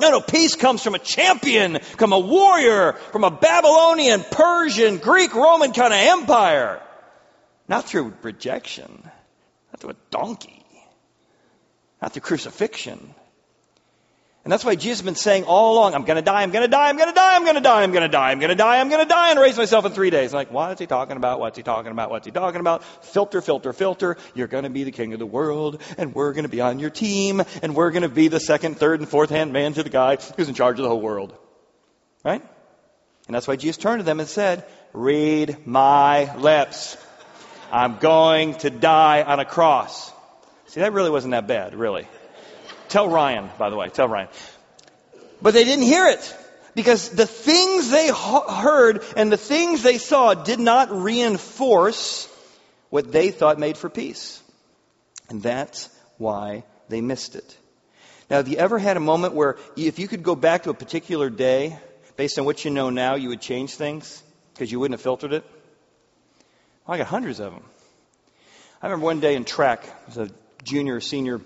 No, 0.00 0.10
no, 0.10 0.20
peace 0.20 0.56
comes 0.56 0.82
from 0.82 0.94
a 0.94 0.98
champion, 0.98 1.78
from 1.80 2.12
a 2.12 2.18
warrior, 2.18 2.94
from 3.12 3.24
a 3.24 3.30
Babylonian, 3.30 4.24
Persian, 4.30 4.98
Greek, 4.98 5.34
Roman 5.34 5.72
kind 5.72 5.92
of 5.92 6.00
empire. 6.00 6.80
Not 7.68 7.84
through 7.84 8.14
rejection, 8.22 8.90
not 9.04 9.80
through 9.80 9.90
a 9.90 9.96
donkey, 10.10 10.64
not 12.00 12.12
through 12.12 12.22
crucifixion, 12.22 13.14
and 14.44 14.52
that's 14.52 14.64
why 14.64 14.74
Jesus 14.74 14.98
has 14.98 15.04
been 15.04 15.14
saying 15.14 15.44
all 15.44 15.74
along, 15.74 15.94
I'm 15.94 16.02
going 16.02 16.16
to 16.16 16.22
die, 16.22 16.42
I'm 16.42 16.50
going 16.50 16.64
to 16.64 16.70
die, 16.70 16.88
I'm 16.88 16.96
going 16.96 17.08
to 17.08 17.14
die, 17.14 17.36
I'm 17.36 17.44
going 17.44 17.54
to 17.54 17.60
die, 17.60 17.82
I'm 17.82 17.92
going 17.92 18.02
to 18.02 18.08
die, 18.08 18.30
I'm 18.32 18.40
going 18.40 18.48
to 18.48 18.56
die, 18.56 18.80
I'm 18.80 18.88
going 18.88 19.02
to 19.02 19.08
die, 19.08 19.30
and 19.30 19.38
raise 19.38 19.56
myself 19.56 19.84
in 19.84 19.92
three 19.92 20.10
days. 20.10 20.34
Like, 20.34 20.50
what 20.50 20.72
is 20.72 20.80
he 20.80 20.86
talking 20.86 21.16
about? 21.16 21.38
What's 21.38 21.56
he 21.56 21.62
talking 21.62 21.92
about? 21.92 22.10
What's 22.10 22.26
he 22.26 22.32
talking 22.32 22.60
about? 22.60 22.82
Filter, 23.04 23.40
filter, 23.40 23.72
filter. 23.72 24.16
You're 24.34 24.48
going 24.48 24.64
to 24.64 24.70
be 24.70 24.82
the 24.82 24.90
king 24.90 25.12
of 25.12 25.20
the 25.20 25.26
world, 25.26 25.80
and 25.96 26.12
we're 26.12 26.32
going 26.32 26.42
to 26.42 26.50
be 26.50 26.60
on 26.60 26.80
your 26.80 26.90
team, 26.90 27.40
and 27.62 27.76
we're 27.76 27.92
going 27.92 28.02
to 28.02 28.08
be 28.08 28.26
the 28.26 28.40
second, 28.40 28.78
third, 28.78 28.98
and 28.98 29.08
fourth 29.08 29.30
hand 29.30 29.52
man 29.52 29.74
to 29.74 29.84
the 29.84 29.90
guy 29.90 30.16
who's 30.16 30.48
in 30.48 30.54
charge 30.54 30.78
of 30.78 30.82
the 30.82 30.88
whole 30.88 31.00
world. 31.00 31.36
Right? 32.24 32.42
And 33.28 33.34
that's 33.34 33.46
why 33.46 33.54
Jesus 33.54 33.76
turned 33.76 34.00
to 34.00 34.04
them 34.04 34.18
and 34.18 34.28
said, 34.28 34.66
read 34.92 35.66
my 35.66 36.34
lips. 36.36 36.96
I'm 37.70 37.98
going 37.98 38.54
to 38.56 38.70
die 38.70 39.22
on 39.22 39.38
a 39.38 39.44
cross. 39.44 40.10
See, 40.66 40.80
that 40.80 40.92
really 40.92 41.10
wasn't 41.10 41.30
that 41.30 41.46
bad, 41.46 41.74
really. 41.74 42.08
Tell 42.92 43.08
Ryan, 43.08 43.48
by 43.56 43.70
the 43.70 43.76
way, 43.76 43.88
tell 43.88 44.06
Ryan. 44.06 44.28
But 45.40 45.54
they 45.54 45.64
didn't 45.64 45.86
hear 45.86 46.08
it 46.08 46.36
because 46.74 47.08
the 47.08 47.24
things 47.24 47.88
they 47.88 48.10
heard 48.10 49.02
and 49.16 49.32
the 49.32 49.38
things 49.38 49.82
they 49.82 49.96
saw 49.96 50.34
did 50.34 50.60
not 50.60 50.92
reinforce 50.92 52.28
what 52.90 53.10
they 53.10 53.30
thought 53.30 53.58
made 53.58 53.78
for 53.78 53.88
peace. 53.88 54.42
And 55.30 55.42
that's 55.42 55.88
why 56.18 56.64
they 56.90 57.00
missed 57.00 57.34
it. 57.34 57.56
Now, 58.28 58.36
have 58.36 58.48
you 58.48 58.58
ever 58.58 58.78
had 58.78 58.98
a 58.98 59.00
moment 59.00 59.32
where 59.32 59.56
if 59.74 59.98
you 59.98 60.06
could 60.06 60.22
go 60.22 60.34
back 60.34 60.64
to 60.64 60.70
a 60.70 60.74
particular 60.74 61.30
day, 61.30 61.78
based 62.16 62.38
on 62.38 62.44
what 62.44 62.62
you 62.62 62.70
know 62.70 62.90
now, 62.90 63.14
you 63.14 63.30
would 63.30 63.40
change 63.40 63.74
things 63.74 64.22
because 64.52 64.70
you 64.70 64.78
wouldn't 64.78 65.00
have 65.00 65.02
filtered 65.02 65.32
it? 65.32 65.44
Well, 66.86 66.96
I 66.96 66.98
got 66.98 67.06
hundreds 67.06 67.40
of 67.40 67.54
them. 67.54 67.64
I 68.82 68.88
remember 68.88 69.06
one 69.06 69.20
day 69.20 69.34
in 69.34 69.46
track, 69.46 69.82
as 70.08 70.18
a 70.18 70.28
junior 70.62 70.96
or 70.96 71.00
senior 71.00 71.40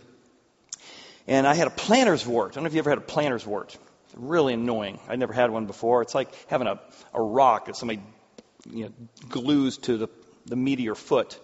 and 1.26 1.46
I 1.46 1.54
had 1.54 1.66
a 1.66 1.70
planter's 1.70 2.26
wart. 2.26 2.52
I 2.52 2.54
don't 2.54 2.64
know 2.64 2.68
if 2.68 2.74
you 2.74 2.78
ever 2.78 2.90
had 2.90 2.98
a 2.98 3.02
planter's 3.02 3.46
wart. 3.46 3.76
It's 4.06 4.14
really 4.16 4.54
annoying. 4.54 4.98
I 5.08 5.16
never 5.16 5.32
had 5.32 5.50
one 5.50 5.66
before. 5.66 6.02
It's 6.02 6.14
like 6.14 6.28
having 6.48 6.66
a, 6.66 6.80
a 7.12 7.22
rock 7.22 7.66
that 7.66 7.76
somebody 7.76 8.00
you 8.68 8.86
know, 8.86 8.92
glues 9.28 9.78
to 9.78 9.96
the, 9.96 10.08
the 10.46 10.56
meat 10.56 10.78
of 10.78 10.84
your 10.84 10.94
foot. 10.94 11.38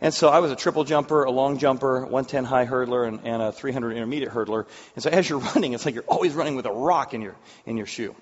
And 0.00 0.12
so 0.12 0.28
I 0.28 0.40
was 0.40 0.50
a 0.50 0.56
triple 0.56 0.82
jumper, 0.82 1.24
a 1.24 1.30
long 1.30 1.58
jumper, 1.58 2.00
110 2.00 2.44
high 2.44 2.66
hurdler, 2.66 3.06
and, 3.06 3.20
and 3.24 3.40
a 3.40 3.52
300 3.52 3.92
intermediate 3.92 4.32
hurdler. 4.32 4.66
And 4.96 5.02
so 5.02 5.10
as 5.10 5.28
you're 5.28 5.38
running, 5.54 5.74
it's 5.74 5.86
like 5.86 5.94
you're 5.94 6.04
always 6.04 6.34
running 6.34 6.56
with 6.56 6.66
a 6.66 6.72
rock 6.72 7.14
in 7.14 7.22
your, 7.22 7.36
in 7.66 7.76
your 7.76 7.86
shoe. 7.86 8.16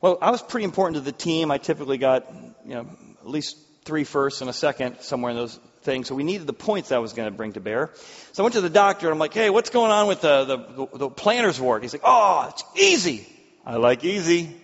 Well, 0.00 0.18
I 0.22 0.30
was 0.30 0.42
pretty 0.42 0.64
important 0.64 0.96
to 0.96 1.00
the 1.00 1.12
team. 1.12 1.50
I 1.50 1.58
typically 1.58 1.98
got, 1.98 2.32
you 2.64 2.74
know, 2.74 2.88
at 3.20 3.28
least 3.28 3.58
three 3.84 4.04
firsts 4.04 4.40
and 4.40 4.48
a 4.48 4.52
second 4.52 5.00
somewhere 5.00 5.30
in 5.30 5.36
those 5.36 5.58
thing. 5.86 6.04
So 6.04 6.14
we 6.14 6.24
needed 6.24 6.46
the 6.46 6.52
points 6.52 6.92
I 6.92 6.98
was 6.98 7.14
going 7.14 7.30
to 7.30 7.34
bring 7.34 7.54
to 7.54 7.60
bear. 7.60 7.90
So 8.32 8.42
I 8.42 8.44
went 8.44 8.54
to 8.54 8.60
the 8.60 8.68
doctor 8.68 9.06
and 9.06 9.14
I'm 9.14 9.18
like, 9.18 9.32
hey, 9.32 9.48
what's 9.48 9.70
going 9.70 9.90
on 9.90 10.06
with 10.06 10.20
the, 10.20 10.44
the, 10.44 10.98
the 10.98 11.08
planter's 11.08 11.58
wart? 11.58 11.82
He's 11.82 11.94
like, 11.94 12.02
oh, 12.04 12.50
it's 12.50 12.64
easy. 12.78 13.26
I 13.64 13.76
like 13.76 14.04
easy. 14.04 14.54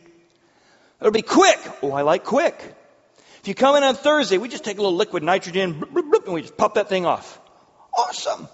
It'll 1.01 1.13
be 1.13 1.23
quick. 1.23 1.59
Oh, 1.83 1.93
I 1.93 2.03
like 2.03 2.25
quick. 2.25 2.61
If 3.41 3.49
you 3.49 3.55
come 3.55 3.75
in 3.77 3.83
on 3.83 3.95
Thursday, 3.95 4.39
we 4.39 4.49
just 4.49 4.65
take 4.65 4.79
a 4.79 4.83
little 4.83 4.97
liquid 4.97 5.23
nitrogen 5.23 5.83
and 5.95 6.33
we 6.35 6.43
just 6.43 6.57
pop 6.57 6.75
that 6.75 6.89
thing 6.89 7.07
off. 7.07 7.41
Awesome. 7.97 8.47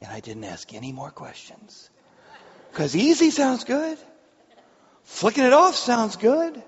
And 0.00 0.10
I 0.10 0.20
didn't 0.20 0.44
ask 0.44 0.72
any 0.74 0.92
more 0.92 1.10
questions. 1.10 1.90
Because 2.72 2.96
easy 2.96 3.30
sounds 3.30 3.64
good. 3.64 3.98
Flicking 5.04 5.44
it 5.44 5.52
off 5.52 5.76
sounds 5.76 6.16
good. 6.16 6.60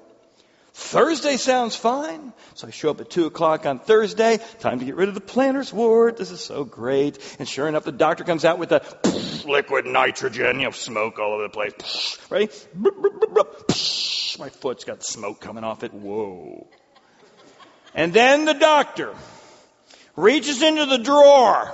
Thursday 0.78 1.38
sounds 1.38 1.74
fine. 1.74 2.34
So 2.52 2.68
I 2.68 2.70
show 2.70 2.90
up 2.90 3.00
at 3.00 3.08
2 3.08 3.24
o'clock 3.24 3.64
on 3.64 3.78
Thursday. 3.78 4.38
Time 4.60 4.78
to 4.78 4.84
get 4.84 4.94
rid 4.94 5.08
of 5.08 5.14
the 5.14 5.22
planter's 5.22 5.72
wart. 5.72 6.18
This 6.18 6.30
is 6.30 6.42
so 6.42 6.64
great. 6.64 7.18
And 7.38 7.48
sure 7.48 7.66
enough, 7.66 7.84
the 7.84 7.92
doctor 7.92 8.24
comes 8.24 8.44
out 8.44 8.58
with 8.58 8.68
the 8.68 8.82
liquid 9.46 9.86
nitrogen, 9.86 10.60
you 10.60 10.66
know, 10.66 10.72
smoke 10.72 11.18
all 11.18 11.32
over 11.32 11.44
the 11.44 11.48
place. 11.48 12.18
Ready? 12.28 12.50
My 14.38 14.50
foot's 14.50 14.84
got 14.84 15.02
smoke 15.02 15.40
coming 15.40 15.64
off 15.64 15.82
it. 15.82 15.94
Whoa. 15.94 16.66
And 17.94 18.12
then 18.12 18.44
the 18.44 18.52
doctor 18.52 19.14
reaches 20.14 20.60
into 20.60 20.84
the 20.84 20.98
drawer 20.98 21.72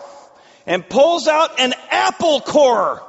and 0.64 0.88
pulls 0.88 1.26
out 1.26 1.58
an 1.58 1.74
apple 1.90 2.40
core. 2.40 3.02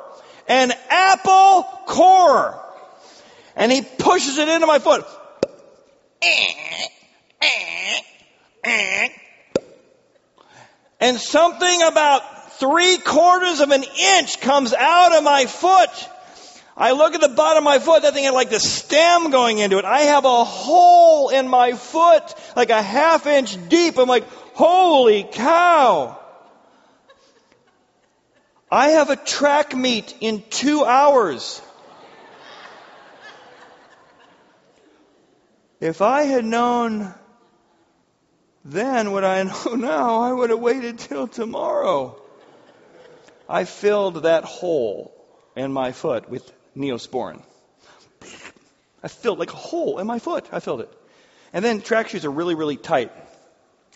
An 0.47 0.73
apple 0.89 1.63
core. 1.85 2.59
And 3.55 3.71
he 3.71 3.83
pushes 3.83 4.39
it 4.39 4.49
into 4.49 4.65
my 4.65 4.79
foot. 4.79 5.05
And 10.99 11.19
something 11.19 11.81
about 11.81 12.53
three 12.53 12.97
quarters 12.97 13.59
of 13.59 13.71
an 13.71 13.83
inch 13.83 14.39
comes 14.39 14.73
out 14.73 15.13
of 15.13 15.23
my 15.23 15.45
foot. 15.47 15.89
I 16.77 16.93
look 16.93 17.13
at 17.13 17.19
the 17.19 17.27
bottom 17.27 17.57
of 17.57 17.63
my 17.65 17.79
foot, 17.79 18.03
that 18.03 18.13
thing 18.13 18.23
had 18.23 18.33
like 18.33 18.49
the 18.49 18.59
stem 18.59 19.29
going 19.29 19.57
into 19.57 19.77
it. 19.77 19.85
I 19.85 20.01
have 20.01 20.23
a 20.23 20.43
hole 20.45 21.27
in 21.27 21.47
my 21.49 21.73
foot, 21.73 22.23
like 22.55 22.69
a 22.69 22.81
half 22.81 23.27
inch 23.27 23.57
deep. 23.67 23.97
I'm 23.97 24.07
like, 24.07 24.27
holy 24.53 25.27
cow. 25.29 26.19
I 28.71 28.89
have 28.91 29.09
a 29.09 29.17
track 29.17 29.75
meet 29.75 30.15
in 30.21 30.41
two 30.49 30.85
hours. 30.85 31.61
If 35.83 36.01
I 36.01 36.21
had 36.23 36.45
known 36.45 37.13
then 38.63 39.11
what 39.11 39.25
I 39.25 39.43
know 39.65 39.75
now, 39.75 40.21
I 40.21 40.31
would 40.31 40.49
have 40.49 40.59
waited 40.59 40.97
till 40.97 41.27
tomorrow. 41.27 42.21
I 43.49 43.65
filled 43.65 44.23
that 44.23 44.45
hole 44.45 45.13
in 45.57 45.73
my 45.73 45.91
foot 45.91 46.29
with 46.29 46.49
neosporin. 46.73 47.41
I 49.03 49.09
filled 49.09 49.39
like 49.39 49.51
a 49.51 49.57
hole 49.57 49.99
in 49.99 50.07
my 50.07 50.19
foot. 50.19 50.47
I 50.53 50.61
filled 50.61 50.79
it. 50.79 50.93
And 51.51 51.65
then 51.65 51.81
track 51.81 52.07
shoes 52.07 52.23
are 52.23 52.31
really, 52.31 52.55
really 52.55 52.77
tight. 52.77 53.11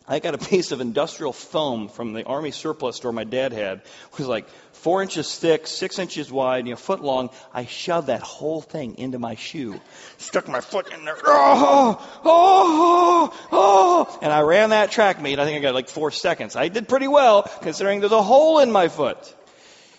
I 0.05 0.19
got 0.19 0.33
a 0.33 0.37
piece 0.49 0.73
of 0.73 0.81
industrial 0.81 1.31
foam 1.31 1.87
from 1.87 2.11
the 2.11 2.25
army 2.25 2.51
surplus 2.51 2.97
store 2.97 3.13
my 3.13 3.23
dad 3.23 3.53
had. 3.53 3.77
It 3.77 4.17
was 4.17 4.27
like 4.27 4.45
four 4.77 5.01
inches 5.01 5.37
thick, 5.37 5.67
six 5.67 5.99
inches 5.99 6.31
wide, 6.31 6.65
you 6.65 6.71
know, 6.71 6.77
foot 6.77 7.01
long. 7.01 7.29
I 7.53 7.65
shoved 7.65 8.07
that 8.07 8.21
whole 8.21 8.61
thing 8.61 8.97
into 8.97 9.19
my 9.19 9.35
shoe, 9.35 9.79
stuck 10.17 10.47
my 10.47 10.61
foot 10.61 10.93
in 10.93 11.05
there, 11.05 11.17
oh, 11.25 12.21
oh, 12.23 13.47
oh, 13.51 14.19
and 14.21 14.31
I 14.31 14.41
ran 14.41 14.69
that 14.69 14.91
track 14.91 15.21
meet. 15.21 15.39
I 15.39 15.45
think 15.45 15.57
I 15.57 15.61
got 15.61 15.73
like 15.73 15.89
four 15.89 16.11
seconds. 16.11 16.55
I 16.55 16.69
did 16.69 16.87
pretty 16.87 17.07
well 17.07 17.43
considering 17.61 17.99
there's 17.99 18.11
a 18.11 18.23
hole 18.23 18.59
in 18.59 18.71
my 18.71 18.87
foot. 18.87 19.17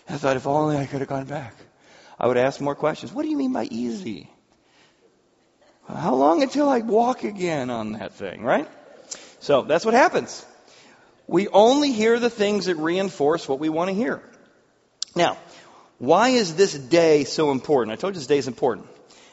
I 0.09 0.17
thought 0.17 0.37
if 0.37 0.47
only 0.47 0.77
I 0.77 0.87
could 0.87 1.01
have 1.01 1.09
gone 1.09 1.27
back, 1.27 1.55
I 2.19 2.27
would 2.27 2.39
ask 2.39 2.61
more 2.61 2.75
questions. 2.75 3.13
What 3.13 3.23
do 3.23 3.29
you 3.29 3.37
mean 3.37 3.53
by 3.53 3.65
easy? 3.65 4.31
How 5.87 6.15
long 6.15 6.43
until 6.43 6.69
I 6.69 6.81
walk 6.81 7.25
again 7.25 7.71
on 7.71 7.93
that 7.93 8.13
thing, 8.13 8.43
right? 8.43 8.69
So 9.41 9.63
that's 9.63 9.85
what 9.85 9.95
happens. 9.95 10.45
We 11.27 11.49
only 11.49 11.93
hear 11.93 12.19
the 12.19 12.31
things 12.31 12.67
that 12.67 12.77
reinforce 12.77 13.49
what 13.49 13.59
we 13.59 13.69
want 13.69 13.89
to 13.89 13.95
hear. 13.95 14.23
Now, 15.15 15.39
why 15.99 16.31
is 16.31 16.55
this 16.55 16.75
day 16.75 17.25
so 17.25 17.51
important? 17.51 17.93
I 17.93 17.97
told 17.97 18.15
you 18.15 18.21
this 18.21 18.27
day 18.27 18.39
is 18.39 18.49
important. 18.49 18.87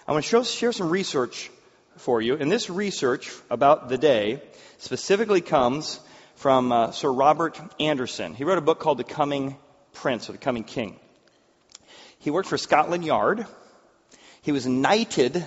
I 0.07 0.11
want 0.11 0.23
to 0.23 0.29
show, 0.29 0.43
share 0.43 0.71
some 0.71 0.89
research 0.89 1.51
for 1.97 2.21
you. 2.21 2.35
And 2.35 2.51
this 2.51 2.69
research 2.69 3.31
about 3.49 3.89
the 3.89 3.97
day 3.97 4.41
specifically 4.77 5.41
comes 5.41 5.99
from 6.35 6.71
uh, 6.71 6.91
Sir 6.91 7.11
Robert 7.11 7.59
Anderson. 7.79 8.33
He 8.33 8.43
wrote 8.43 8.57
a 8.57 8.61
book 8.61 8.79
called 8.79 8.97
The 8.97 9.03
Coming 9.03 9.57
Prince 9.93 10.29
or 10.29 10.33
The 10.33 10.37
Coming 10.37 10.63
King. 10.63 10.99
He 12.19 12.31
worked 12.31 12.49
for 12.49 12.57
Scotland 12.57 13.05
Yard. 13.05 13.45
He 14.41 14.51
was 14.51 14.65
knighted 14.65 15.45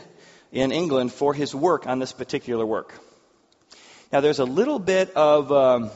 in 0.52 0.72
England 0.72 1.12
for 1.12 1.34
his 1.34 1.54
work 1.54 1.86
on 1.86 1.98
this 1.98 2.12
particular 2.12 2.64
work. 2.64 2.94
Now, 4.12 4.20
there's 4.20 4.38
a 4.38 4.44
little 4.44 4.78
bit 4.78 5.10
of 5.14 5.52
um, 5.52 5.90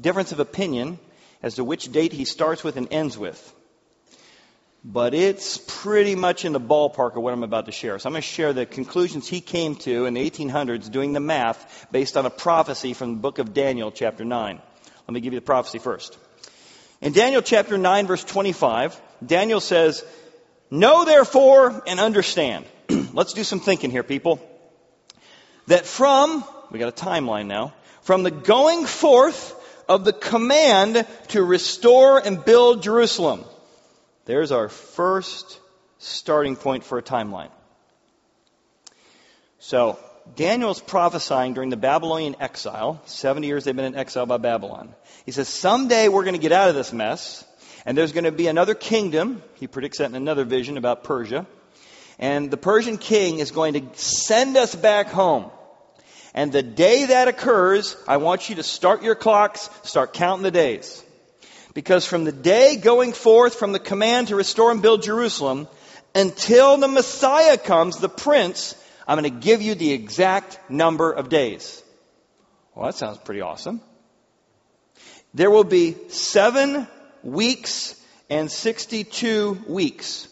difference 0.00 0.32
of 0.32 0.40
opinion 0.40 0.98
as 1.42 1.56
to 1.56 1.64
which 1.64 1.90
date 1.90 2.12
he 2.12 2.24
starts 2.24 2.62
with 2.62 2.76
and 2.76 2.92
ends 2.92 3.18
with. 3.18 3.54
But 4.90 5.12
it's 5.12 5.58
pretty 5.58 6.14
much 6.14 6.46
in 6.46 6.54
the 6.54 6.60
ballpark 6.60 7.14
of 7.14 7.22
what 7.22 7.34
I'm 7.34 7.42
about 7.42 7.66
to 7.66 7.72
share. 7.72 7.98
So 7.98 8.06
I'm 8.08 8.14
going 8.14 8.22
to 8.22 8.26
share 8.26 8.54
the 8.54 8.64
conclusions 8.64 9.28
he 9.28 9.42
came 9.42 9.76
to 9.76 10.06
in 10.06 10.14
the 10.14 10.30
1800s 10.30 10.90
doing 10.90 11.12
the 11.12 11.20
math 11.20 11.86
based 11.92 12.16
on 12.16 12.24
a 12.24 12.30
prophecy 12.30 12.94
from 12.94 13.16
the 13.16 13.20
book 13.20 13.38
of 13.38 13.52
Daniel, 13.52 13.92
chapter 13.92 14.24
9. 14.24 14.58
Let 15.06 15.12
me 15.12 15.20
give 15.20 15.34
you 15.34 15.40
the 15.40 15.44
prophecy 15.44 15.78
first. 15.78 16.16
In 17.02 17.12
Daniel 17.12 17.42
chapter 17.42 17.76
9, 17.76 18.06
verse 18.06 18.24
25, 18.24 18.98
Daniel 19.24 19.60
says, 19.60 20.02
Know 20.70 21.04
therefore 21.04 21.82
and 21.86 22.00
understand. 22.00 22.64
Let's 23.12 23.34
do 23.34 23.44
some 23.44 23.60
thinking 23.60 23.90
here, 23.90 24.02
people. 24.02 24.40
That 25.66 25.84
from 25.84 26.42
we 26.70 26.78
got 26.78 26.88
a 26.88 27.04
timeline 27.04 27.46
now. 27.46 27.74
From 28.00 28.22
the 28.22 28.30
going 28.30 28.86
forth 28.86 29.54
of 29.86 30.06
the 30.06 30.14
command 30.14 31.06
to 31.28 31.42
restore 31.42 32.18
and 32.18 32.42
build 32.42 32.82
Jerusalem. 32.82 33.44
There's 34.28 34.52
our 34.52 34.68
first 34.68 35.58
starting 35.96 36.54
point 36.54 36.84
for 36.84 36.98
a 36.98 37.02
timeline. 37.02 37.48
So, 39.58 39.98
Daniel's 40.36 40.82
prophesying 40.82 41.54
during 41.54 41.70
the 41.70 41.78
Babylonian 41.78 42.36
exile. 42.38 43.00
70 43.06 43.46
years 43.46 43.64
they've 43.64 43.74
been 43.74 43.86
in 43.86 43.94
exile 43.94 44.26
by 44.26 44.36
Babylon. 44.36 44.94
He 45.24 45.32
says, 45.32 45.48
someday 45.48 46.08
we're 46.08 46.24
going 46.24 46.34
to 46.36 46.42
get 46.42 46.52
out 46.52 46.68
of 46.68 46.74
this 46.74 46.92
mess, 46.92 47.42
and 47.86 47.96
there's 47.96 48.12
going 48.12 48.24
to 48.24 48.30
be 48.30 48.48
another 48.48 48.74
kingdom. 48.74 49.42
He 49.54 49.66
predicts 49.66 49.96
that 49.96 50.10
in 50.10 50.14
another 50.14 50.44
vision 50.44 50.76
about 50.76 51.04
Persia. 51.04 51.46
And 52.18 52.50
the 52.50 52.58
Persian 52.58 52.98
king 52.98 53.38
is 53.38 53.50
going 53.50 53.72
to 53.72 53.98
send 53.98 54.58
us 54.58 54.74
back 54.74 55.06
home. 55.06 55.50
And 56.34 56.52
the 56.52 56.62
day 56.62 57.06
that 57.06 57.28
occurs, 57.28 57.96
I 58.06 58.18
want 58.18 58.50
you 58.50 58.56
to 58.56 58.62
start 58.62 59.02
your 59.02 59.14
clocks, 59.14 59.70
start 59.84 60.12
counting 60.12 60.42
the 60.42 60.50
days. 60.50 61.02
Because 61.78 62.04
from 62.04 62.24
the 62.24 62.32
day 62.32 62.74
going 62.74 63.12
forth 63.12 63.54
from 63.54 63.70
the 63.70 63.78
command 63.78 64.28
to 64.28 64.34
restore 64.34 64.72
and 64.72 64.82
build 64.82 65.04
Jerusalem 65.04 65.68
until 66.12 66.76
the 66.76 66.88
Messiah 66.88 67.56
comes, 67.56 67.98
the 67.98 68.08
Prince, 68.08 68.74
I'm 69.06 69.16
going 69.16 69.32
to 69.32 69.46
give 69.46 69.62
you 69.62 69.76
the 69.76 69.92
exact 69.92 70.58
number 70.68 71.12
of 71.12 71.28
days. 71.28 71.80
Well, 72.74 72.86
that 72.86 72.96
sounds 72.96 73.18
pretty 73.18 73.42
awesome. 73.42 73.80
There 75.34 75.52
will 75.52 75.62
be 75.62 75.94
seven 76.08 76.88
weeks 77.22 77.94
and 78.28 78.50
62 78.50 79.66
weeks. 79.68 80.26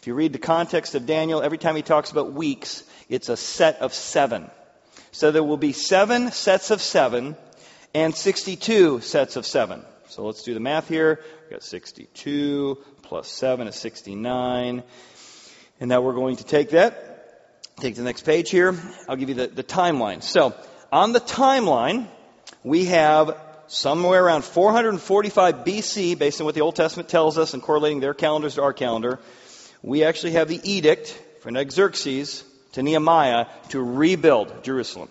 If 0.00 0.08
you 0.08 0.12
read 0.12 0.34
the 0.34 0.38
context 0.38 0.94
of 0.94 1.06
Daniel, 1.06 1.40
every 1.40 1.56
time 1.56 1.74
he 1.74 1.80
talks 1.80 2.10
about 2.10 2.34
weeks, 2.34 2.84
it's 3.08 3.30
a 3.30 3.36
set 3.38 3.78
of 3.78 3.94
seven. 3.94 4.50
So 5.10 5.30
there 5.30 5.42
will 5.42 5.56
be 5.56 5.72
seven 5.72 6.30
sets 6.32 6.70
of 6.70 6.82
seven 6.82 7.34
and 7.94 8.14
62 8.14 9.00
sets 9.00 9.36
of 9.36 9.46
seven. 9.46 9.86
So 10.10 10.26
let's 10.26 10.42
do 10.42 10.54
the 10.54 10.60
math 10.60 10.88
here. 10.88 11.20
We've 11.42 11.50
got 11.50 11.62
62 11.62 12.78
plus 13.02 13.28
7 13.28 13.68
is 13.68 13.76
69. 13.76 14.82
And 15.78 15.88
now 15.88 16.00
we're 16.00 16.14
going 16.14 16.36
to 16.36 16.44
take 16.44 16.70
that, 16.70 17.76
take 17.76 17.94
the 17.94 18.02
next 18.02 18.22
page 18.22 18.50
here. 18.50 18.74
I'll 19.08 19.14
give 19.14 19.28
you 19.28 19.36
the, 19.36 19.46
the 19.46 19.62
timeline. 19.62 20.22
So 20.22 20.52
on 20.90 21.12
the 21.12 21.20
timeline, 21.20 22.08
we 22.64 22.86
have 22.86 23.40
somewhere 23.68 24.24
around 24.24 24.42
445 24.44 25.64
BC, 25.64 26.18
based 26.18 26.40
on 26.40 26.44
what 26.44 26.56
the 26.56 26.62
Old 26.62 26.74
Testament 26.74 27.08
tells 27.08 27.38
us 27.38 27.54
and 27.54 27.62
correlating 27.62 28.00
their 28.00 28.14
calendars 28.14 28.56
to 28.56 28.62
our 28.62 28.72
calendar. 28.72 29.20
We 29.80 30.02
actually 30.02 30.32
have 30.32 30.48
the 30.48 30.60
edict 30.64 31.16
from 31.40 31.54
Xerxes 31.70 32.42
to 32.72 32.82
Nehemiah 32.82 33.46
to 33.68 33.80
rebuild 33.80 34.64
Jerusalem. 34.64 35.08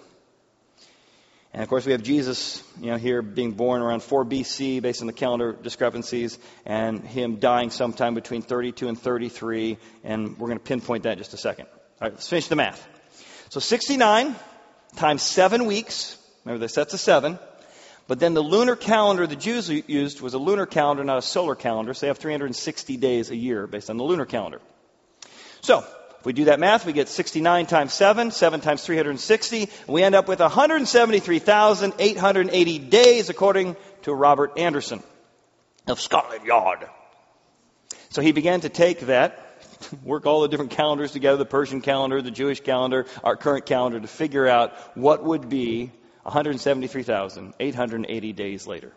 And 1.53 1.63
of 1.63 1.69
course, 1.69 1.85
we 1.85 1.93
have 1.93 2.03
Jesus, 2.03 2.63
you 2.79 2.91
know, 2.91 2.97
here 2.97 3.21
being 3.23 3.53
born 3.53 3.81
around 3.81 4.03
4 4.03 4.23
BC 4.23 4.81
based 4.81 5.01
on 5.01 5.07
the 5.07 5.13
calendar 5.13 5.53
discrepancies, 5.53 6.37
and 6.65 7.03
him 7.03 7.37
dying 7.37 7.71
sometime 7.71 8.13
between 8.13 8.43
32 8.43 8.87
and 8.87 8.99
33, 8.99 9.77
and 10.03 10.37
we're 10.37 10.47
going 10.47 10.59
to 10.59 10.63
pinpoint 10.63 11.03
that 11.03 11.13
in 11.13 11.17
just 11.17 11.33
a 11.33 11.37
second. 11.37 11.65
All 11.65 12.07
right, 12.07 12.13
let's 12.13 12.29
finish 12.29 12.47
the 12.47 12.55
math. 12.55 12.87
So 13.49 13.59
69 13.59 14.35
times 14.95 15.23
seven 15.23 15.65
weeks. 15.65 16.17
Remember, 16.45 16.59
the 16.59 16.69
sets 16.69 16.93
of 16.93 16.99
seven. 16.99 17.39
But 18.07 18.19
then 18.19 18.33
the 18.33 18.41
lunar 18.41 18.75
calendar 18.75 19.27
the 19.27 19.35
Jews 19.35 19.69
used 19.69 20.21
was 20.21 20.33
a 20.33 20.39
lunar 20.39 20.65
calendar, 20.65 21.03
not 21.03 21.17
a 21.17 21.21
solar 21.21 21.55
calendar. 21.55 21.93
So 21.93 22.01
they 22.01 22.07
have 22.07 22.17
360 22.17 22.97
days 22.97 23.29
a 23.29 23.35
year 23.35 23.67
based 23.67 23.89
on 23.89 23.97
the 23.97 24.03
lunar 24.03 24.25
calendar. 24.25 24.61
So 25.61 25.85
if 26.19 26.25
we 26.25 26.33
do 26.33 26.45
that 26.45 26.59
math, 26.59 26.85
we 26.85 26.91
get 26.91 27.07
69 27.07 27.65
times 27.65 27.93
7, 27.93 28.31
7 28.31 28.59
times 28.59 28.83
360, 28.83 29.61
and 29.61 29.69
we 29.87 30.03
end 30.03 30.15
up 30.15 30.27
with 30.27 30.41
173,880 30.41 32.79
days 32.79 33.29
according 33.29 33.77
to 34.01 34.13
Robert 34.13 34.59
Anderson 34.59 35.01
of 35.87 36.01
Scotland 36.01 36.45
Yard. 36.45 36.85
So 38.09 38.21
he 38.21 38.33
began 38.33 38.59
to 38.61 38.69
take 38.69 38.99
that, 39.01 39.39
work 40.03 40.25
all 40.25 40.41
the 40.41 40.49
different 40.49 40.71
calendars 40.71 41.13
together, 41.13 41.37
the 41.37 41.45
Persian 41.45 41.79
calendar, 41.79 42.21
the 42.21 42.31
Jewish 42.31 42.59
calendar, 42.59 43.05
our 43.23 43.37
current 43.37 43.65
calendar, 43.65 44.01
to 44.01 44.07
figure 44.07 44.45
out 44.45 44.73
what 44.97 45.23
would 45.23 45.47
be 45.47 45.89
173,880 46.23 48.33
days 48.33 48.67
later. 48.67 48.91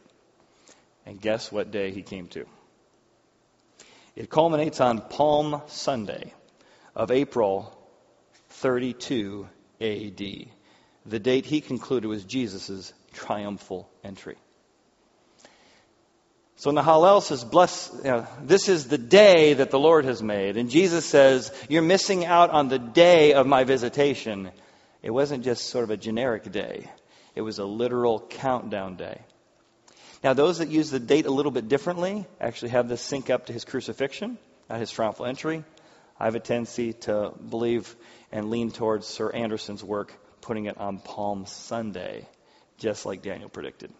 And 1.06 1.20
guess 1.20 1.52
what 1.52 1.70
day 1.70 1.92
he 1.92 2.02
came 2.02 2.26
to? 2.28 2.46
It 4.16 4.28
culminates 4.28 4.80
on 4.80 5.02
Palm 5.02 5.62
Sunday 5.68 6.32
of 6.94 7.10
April 7.10 7.76
32 8.50 9.48
AD. 9.80 10.22
The 11.06 11.18
date 11.18 11.46
he 11.46 11.60
concluded 11.60 12.08
was 12.08 12.24
Jesus' 12.24 12.92
triumphal 13.12 13.88
entry. 14.04 14.36
So 16.56 16.70
in 16.70 16.76
the 16.76 16.82
Hallel 16.82 17.22
says, 17.22 17.42
bless, 17.42 17.90
you 18.04 18.10
know, 18.10 18.26
this 18.44 18.68
is 18.68 18.86
the 18.86 18.98
day 18.98 19.54
that 19.54 19.72
the 19.72 19.80
Lord 19.80 20.04
has 20.04 20.22
made. 20.22 20.56
And 20.56 20.70
Jesus 20.70 21.04
says, 21.04 21.52
you're 21.68 21.82
missing 21.82 22.24
out 22.24 22.50
on 22.50 22.68
the 22.68 22.78
day 22.78 23.32
of 23.32 23.48
my 23.48 23.64
visitation. 23.64 24.52
It 25.02 25.10
wasn't 25.10 25.42
just 25.42 25.70
sort 25.70 25.82
of 25.82 25.90
a 25.90 25.96
generic 25.96 26.52
day. 26.52 26.88
It 27.34 27.40
was 27.40 27.58
a 27.58 27.64
literal 27.64 28.20
countdown 28.20 28.94
day. 28.94 29.22
Now, 30.22 30.34
those 30.34 30.58
that 30.58 30.68
use 30.68 30.90
the 30.90 31.00
date 31.00 31.26
a 31.26 31.32
little 31.32 31.50
bit 31.50 31.68
differently 31.68 32.26
actually 32.40 32.70
have 32.70 32.88
this 32.88 33.00
sync 33.00 33.28
up 33.28 33.46
to 33.46 33.52
his 33.52 33.64
crucifixion, 33.64 34.38
not 34.70 34.78
his 34.78 34.92
triumphal 34.92 35.26
entry. 35.26 35.64
I 36.22 36.26
have 36.26 36.36
a 36.36 36.40
tendency 36.40 36.92
to 36.92 37.32
believe 37.50 37.96
and 38.30 38.48
lean 38.48 38.70
towards 38.70 39.08
Sir 39.08 39.28
Anderson's 39.30 39.82
work, 39.82 40.14
putting 40.40 40.66
it 40.66 40.78
on 40.78 41.00
Palm 41.00 41.46
Sunday, 41.46 42.28
just 42.78 43.04
like 43.04 43.22
Daniel 43.22 43.48
predicted. 43.48 43.92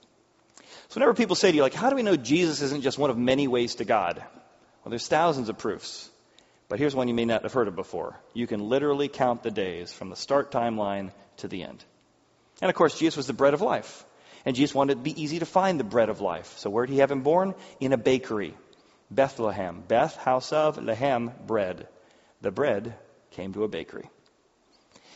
So 0.89 0.95
whenever 0.95 1.15
people 1.15 1.35
say 1.35 1.51
to 1.51 1.57
you, 1.57 1.63
like, 1.63 1.75
how 1.75 1.91
do 1.91 1.97
we 1.97 2.05
know 2.05 2.15
Jesus 2.15 2.63
isn't 2.63 2.83
just 2.83 2.97
one 2.97 3.11
of 3.11 3.19
many 3.19 3.49
ways 3.49 3.75
to 3.77 3.85
God? 3.85 4.19
Well, 4.19 4.91
there's 4.91 5.09
thousands 5.09 5.49
of 5.49 5.59
proofs. 5.59 6.09
But 6.69 6.79
here's 6.79 6.95
one 6.95 7.09
you 7.09 7.15
may 7.15 7.25
not 7.25 7.43
have 7.43 7.55
heard 7.55 7.67
of 7.67 7.75
before. 7.75 8.17
You 8.35 8.47
can 8.47 8.69
literally 8.69 9.09
count 9.09 9.43
the 9.43 9.51
days 9.51 9.93
from 9.93 10.09
the 10.09 10.15
start 10.15 10.53
timeline 10.53 11.11
to 11.39 11.49
the 11.49 11.65
end. 11.65 11.85
And 12.61 12.69
of 12.69 12.77
course, 12.77 12.97
Jesus 12.97 13.17
was 13.17 13.27
the 13.27 13.33
bread 13.33 13.53
of 13.53 13.63
life. 13.63 14.05
And 14.45 14.55
Jesus 14.55 14.77
wanted 14.77 14.93
it 14.93 14.95
to 14.97 15.03
be 15.03 15.21
easy 15.21 15.41
to 15.41 15.47
find 15.47 15.81
the 15.81 15.85
bread 15.85 16.09
of 16.09 16.21
life. 16.21 16.57
So 16.59 16.71
where 16.71 16.87
did 16.87 16.93
he 16.93 17.01
have 17.01 17.11
him 17.11 17.23
born? 17.23 17.57
In 17.81 17.93
a 17.93 17.99
bakery. 17.99 18.55
Bethlehem. 19.11 19.83
Beth, 19.89 20.15
house 20.15 20.53
of, 20.53 20.79
Lehem, 20.79 21.33
bread. 21.49 21.89
The 22.43 22.51
bread 22.51 22.95
came 23.31 23.53
to 23.55 23.65
a 23.65 23.69
bakery. 23.69 24.09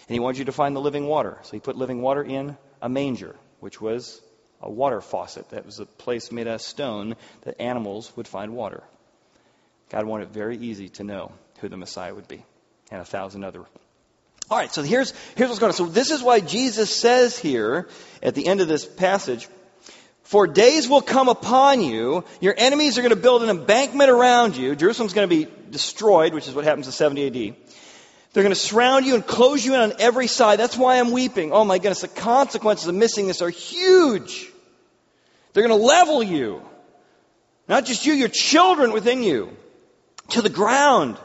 And 0.08 0.14
he 0.14 0.20
wanted 0.20 0.38
you 0.38 0.44
to 0.46 0.52
find 0.52 0.74
the 0.74 0.80
living 0.80 1.06
water. 1.06 1.38
So 1.42 1.50
he 1.52 1.60
put 1.60 1.76
living 1.76 2.00
water 2.00 2.22
in 2.22 2.56
a 2.80 2.88
manger, 2.88 3.34
which 3.60 3.80
was 3.80 4.20
a 4.62 4.70
water 4.70 5.00
faucet. 5.00 5.50
That 5.50 5.66
was 5.66 5.80
a 5.80 5.86
place 5.86 6.30
made 6.30 6.46
out 6.46 6.56
of 6.56 6.62
stone 6.62 7.16
that 7.42 7.60
animals 7.60 8.16
would 8.16 8.28
find 8.28 8.54
water. 8.54 8.82
God 9.90 10.06
wanted 10.06 10.28
it 10.28 10.30
very 10.30 10.56
easy 10.56 10.88
to 10.90 11.04
know 11.04 11.32
who 11.58 11.68
the 11.68 11.76
Messiah 11.76 12.14
would 12.14 12.28
be, 12.28 12.44
and 12.90 13.00
a 13.00 13.04
thousand 13.04 13.44
other. 13.44 13.64
All 14.48 14.58
right, 14.58 14.72
so 14.72 14.82
here's, 14.82 15.12
here's 15.36 15.48
what's 15.48 15.58
going 15.58 15.70
on. 15.70 15.76
So 15.76 15.86
this 15.86 16.10
is 16.10 16.22
why 16.22 16.40
Jesus 16.40 16.94
says 16.94 17.38
here 17.38 17.88
at 18.22 18.34
the 18.34 18.46
end 18.46 18.60
of 18.60 18.68
this 18.68 18.84
passage, 18.84 19.48
for 20.26 20.48
days 20.48 20.88
will 20.88 21.02
come 21.02 21.28
upon 21.28 21.80
you, 21.80 22.24
your 22.40 22.52
enemies 22.58 22.98
are 22.98 23.00
going 23.00 23.10
to 23.10 23.16
build 23.16 23.44
an 23.44 23.48
embankment 23.48 24.10
around 24.10 24.56
you. 24.56 24.74
Jerusalem's 24.74 25.12
going 25.12 25.28
to 25.28 25.36
be 25.36 25.48
destroyed, 25.70 26.34
which 26.34 26.48
is 26.48 26.54
what 26.54 26.64
happens 26.64 26.86
in 26.86 26.92
70 26.92 27.26
AD. 27.28 27.56
They're 28.32 28.42
going 28.42 28.52
to 28.52 28.60
surround 28.60 29.06
you 29.06 29.14
and 29.14 29.24
close 29.24 29.64
you 29.64 29.74
in 29.74 29.80
on 29.80 29.92
every 30.00 30.26
side. 30.26 30.58
That's 30.58 30.76
why 30.76 30.98
I'm 30.98 31.12
weeping. 31.12 31.52
Oh 31.52 31.64
my 31.64 31.78
goodness, 31.78 32.00
the 32.00 32.08
consequences 32.08 32.88
of 32.88 32.96
missing 32.96 33.28
this 33.28 33.40
are 33.40 33.50
huge. 33.50 34.50
They're 35.52 35.66
going 35.66 35.78
to 35.80 35.86
level 35.86 36.24
you. 36.24 36.60
Not 37.68 37.84
just 37.84 38.04
you, 38.04 38.12
your 38.12 38.28
children 38.28 38.92
within 38.92 39.22
you 39.22 39.56
to 40.30 40.42
the 40.42 40.50
ground. 40.50 41.18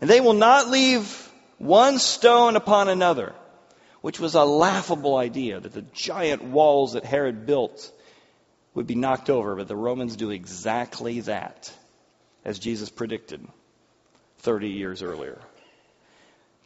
And 0.00 0.08
they 0.08 0.22
will 0.22 0.32
not 0.32 0.70
leave 0.70 1.30
one 1.58 1.98
stone 1.98 2.56
upon 2.56 2.88
another, 2.88 3.34
which 4.00 4.18
was 4.18 4.34
a 4.34 4.44
laughable 4.44 5.18
idea 5.18 5.60
that 5.60 5.74
the 5.74 5.82
giant 5.82 6.42
walls 6.42 6.94
that 6.94 7.04
Herod 7.04 7.44
built 7.44 7.92
would 8.78 8.86
be 8.86 8.94
knocked 8.94 9.28
over. 9.28 9.56
But 9.56 9.66
the 9.66 9.74
Romans 9.74 10.14
do 10.14 10.30
exactly 10.30 11.18
that, 11.22 11.72
as 12.44 12.60
Jesus 12.60 12.88
predicted 12.88 13.44
30 14.38 14.68
years 14.68 15.02
earlier. 15.02 15.40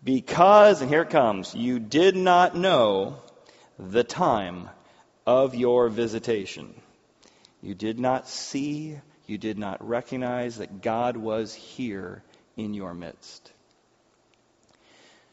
Because, 0.05 0.83
and 0.83 0.90
here 0.90 1.01
it 1.01 1.09
comes, 1.09 1.55
you 1.55 1.79
did 1.79 2.14
not 2.14 2.55
know 2.55 3.16
the 3.79 4.05
time 4.05 4.68
of 5.27 5.55
your 5.55 5.88
visitation. 5.88 6.75
You 7.62 7.75
did 7.75 7.98
not 7.98 8.29
see, 8.29 8.98
you 9.27 9.38
did 9.38 9.57
not 9.57 9.88
recognize 9.88 10.59
that 10.59 10.83
God 10.83 11.16
was 11.16 11.55
here 11.55 12.22
in 12.59 12.75
your 12.75 12.92
midst. 12.92 13.51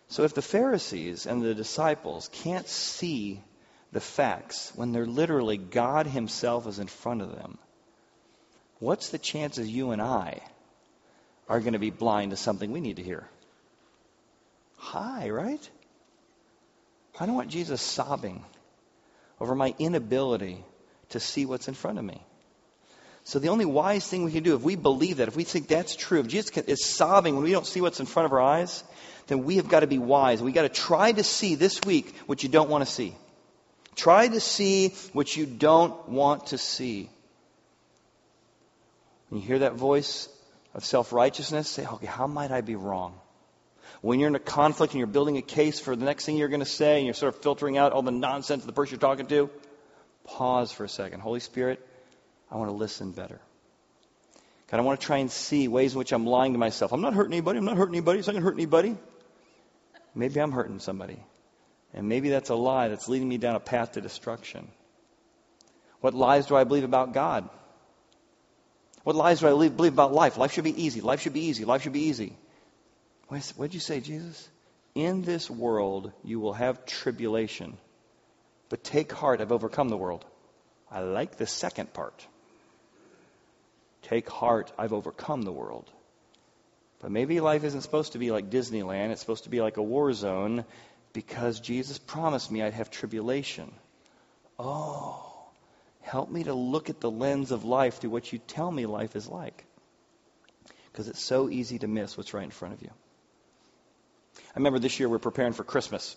So 0.07 0.23
if 0.23 0.33
the 0.33 0.41
Pharisees 0.41 1.25
and 1.25 1.41
the 1.41 1.53
disciples 1.53 2.29
can't 2.31 2.69
see 2.69 3.41
the 3.91 3.99
facts 3.99 4.71
when 4.75 4.91
they're 4.91 5.05
literally 5.05 5.57
God 5.57 6.07
Himself 6.07 6.67
is 6.67 6.79
in 6.79 6.87
front 6.87 7.21
of 7.21 7.31
them, 7.31 7.57
what's 8.79 9.09
the 9.09 9.17
chances 9.17 9.69
you 9.69 9.91
and 9.91 10.01
I 10.01 10.41
are 11.47 11.59
going 11.59 11.73
to 11.73 11.79
be 11.79 11.89
blind 11.89 12.31
to 12.31 12.37
something 12.37 12.71
we 12.71 12.81
need 12.81 12.97
to 12.97 13.03
hear? 13.03 13.27
high, 14.79 15.29
right? 15.29 15.69
I 17.19 17.25
don't 17.25 17.35
want 17.35 17.49
Jesus 17.49 17.81
sobbing 17.81 18.43
over 19.39 19.53
my 19.53 19.75
inability 19.77 20.63
to 21.09 21.19
see 21.19 21.45
what's 21.45 21.67
in 21.67 21.73
front 21.73 21.99
of 21.99 22.05
me. 22.05 22.23
So 23.25 23.37
the 23.39 23.49
only 23.49 23.65
wise 23.65 24.07
thing 24.07 24.23
we 24.23 24.31
can 24.31 24.43
do, 24.43 24.55
if 24.55 24.61
we 24.61 24.75
believe 24.75 25.17
that, 25.17 25.27
if 25.27 25.35
we 25.35 25.43
think 25.43 25.67
that's 25.67 25.95
true, 25.95 26.21
if 26.21 26.27
Jesus 26.27 26.49
is 26.57 26.85
sobbing 26.85 27.35
when 27.35 27.43
we 27.43 27.51
don't 27.51 27.67
see 27.67 27.81
what's 27.81 27.99
in 27.99 28.05
front 28.05 28.25
of 28.25 28.31
our 28.31 28.41
eyes, 28.41 28.83
then 29.27 29.43
we 29.43 29.57
have 29.57 29.67
got 29.67 29.81
to 29.81 29.87
be 29.87 29.99
wise. 29.99 30.41
We've 30.41 30.53
got 30.53 30.63
to 30.63 30.69
try 30.69 31.11
to 31.11 31.23
see 31.23 31.55
this 31.55 31.79
week 31.85 32.15
what 32.25 32.41
you 32.41 32.49
don't 32.49 32.69
want 32.69 32.85
to 32.85 32.91
see. 32.91 33.13
Try 33.99 34.29
to 34.29 34.39
see 34.39 34.93
what 35.11 35.35
you 35.35 35.45
don't 35.45 36.07
want 36.07 36.47
to 36.47 36.57
see. 36.57 37.09
When 39.27 39.41
you 39.41 39.45
hear 39.47 39.59
that 39.59 39.73
voice 39.73 40.29
of 40.73 40.85
self 40.85 41.11
righteousness, 41.11 41.67
say, 41.67 41.85
okay, 41.85 42.05
how 42.05 42.25
might 42.25 42.49
I 42.49 42.61
be 42.61 42.77
wrong? 42.77 43.19
When 43.99 44.21
you're 44.21 44.29
in 44.29 44.35
a 44.35 44.39
conflict 44.39 44.93
and 44.93 44.99
you're 44.99 45.07
building 45.07 45.35
a 45.35 45.41
case 45.41 45.81
for 45.81 45.97
the 45.97 46.05
next 46.05 46.25
thing 46.25 46.37
you're 46.37 46.47
going 46.47 46.61
to 46.61 46.65
say 46.65 46.95
and 46.95 47.05
you're 47.05 47.13
sort 47.13 47.35
of 47.35 47.41
filtering 47.41 47.77
out 47.77 47.91
all 47.91 48.01
the 48.01 48.09
nonsense 48.09 48.63
of 48.63 48.67
the 48.67 48.71
person 48.71 48.93
you're 48.93 49.01
talking 49.01 49.27
to, 49.27 49.49
pause 50.23 50.71
for 50.71 50.85
a 50.85 50.89
second. 50.89 51.19
Holy 51.19 51.41
Spirit, 51.41 51.85
I 52.49 52.55
want 52.55 52.69
to 52.69 52.77
listen 52.77 53.11
better. 53.11 53.41
God, 54.71 54.77
I 54.77 54.81
want 54.81 55.01
to 55.01 55.05
try 55.05 55.17
and 55.17 55.29
see 55.29 55.67
ways 55.67 55.91
in 55.91 55.99
which 55.99 56.13
I'm 56.13 56.25
lying 56.25 56.53
to 56.53 56.59
myself. 56.59 56.93
I'm 56.93 57.01
not 57.01 57.15
hurting 57.15 57.33
anybody. 57.33 57.59
I'm 57.59 57.65
not 57.65 57.75
hurting 57.75 57.95
anybody. 57.95 58.19
It's 58.19 58.29
not 58.29 58.31
going 58.31 58.43
to 58.43 58.49
hurt 58.49 58.55
anybody. 58.55 58.95
Maybe 60.15 60.39
I'm 60.39 60.53
hurting 60.53 60.79
somebody. 60.79 61.21
And 61.93 62.07
maybe 62.07 62.29
that's 62.29 62.49
a 62.49 62.55
lie 62.55 62.87
that's 62.89 63.09
leading 63.09 63.27
me 63.27 63.37
down 63.37 63.55
a 63.55 63.59
path 63.59 63.93
to 63.93 64.01
destruction. 64.01 64.67
What 66.01 66.13
lies 66.13 66.45
do 66.45 66.55
I 66.55 66.63
believe 66.63 66.83
about 66.83 67.13
God? 67.13 67.49
What 69.03 69.15
lies 69.15 69.39
do 69.39 69.47
I 69.47 69.69
believe 69.69 69.93
about 69.93 70.13
life? 70.13 70.37
Life 70.37 70.53
should 70.53 70.63
be 70.63 70.83
easy. 70.83 71.01
Life 71.01 71.21
should 71.21 71.33
be 71.33 71.45
easy. 71.45 71.65
Life 71.65 71.81
should 71.81 71.93
be 71.93 72.03
easy. 72.03 72.33
What 73.27 73.43
did 73.57 73.73
you 73.73 73.79
say, 73.79 73.99
Jesus? 73.99 74.47
In 74.95 75.21
this 75.21 75.49
world 75.49 76.11
you 76.23 76.39
will 76.39 76.53
have 76.53 76.85
tribulation. 76.85 77.77
But 78.69 78.83
take 78.83 79.11
heart, 79.11 79.41
I've 79.41 79.51
overcome 79.51 79.89
the 79.89 79.97
world. 79.97 80.25
I 80.91 81.01
like 81.01 81.37
the 81.37 81.47
second 81.47 81.93
part. 81.93 82.25
Take 84.03 84.29
heart, 84.29 84.71
I've 84.77 84.93
overcome 84.93 85.43
the 85.43 85.51
world. 85.51 85.89
But 86.99 87.11
maybe 87.11 87.39
life 87.39 87.63
isn't 87.63 87.81
supposed 87.81 88.13
to 88.13 88.17
be 88.17 88.31
like 88.31 88.49
Disneyland. 88.49 89.11
It's 89.11 89.21
supposed 89.21 89.45
to 89.45 89.49
be 89.49 89.61
like 89.61 89.77
a 89.77 89.83
war 89.83 90.11
zone 90.13 90.65
because 91.13 91.59
Jesus 91.59 91.97
promised 91.97 92.51
me 92.51 92.61
I'd 92.61 92.73
have 92.73 92.91
tribulation. 92.91 93.71
Oh, 94.57 95.25
help 96.01 96.29
me 96.29 96.43
to 96.43 96.53
look 96.53 96.89
at 96.89 96.99
the 96.99 97.11
lens 97.11 97.51
of 97.51 97.63
life 97.63 97.99
through 97.99 98.11
what 98.11 98.31
you 98.31 98.39
tell 98.39 98.71
me 98.71 98.85
life 98.85 99.15
is 99.15 99.27
like. 99.27 99.65
Because 100.91 101.07
it's 101.07 101.21
so 101.21 101.49
easy 101.49 101.79
to 101.79 101.87
miss 101.87 102.17
what's 102.17 102.33
right 102.33 102.43
in 102.43 102.51
front 102.51 102.73
of 102.73 102.81
you. 102.81 102.89
I 104.37 104.57
remember 104.57 104.79
this 104.79 104.99
year 104.99 105.07
we 105.07 105.15
are 105.15 105.19
preparing 105.19 105.53
for 105.53 105.63
Christmas. 105.63 106.15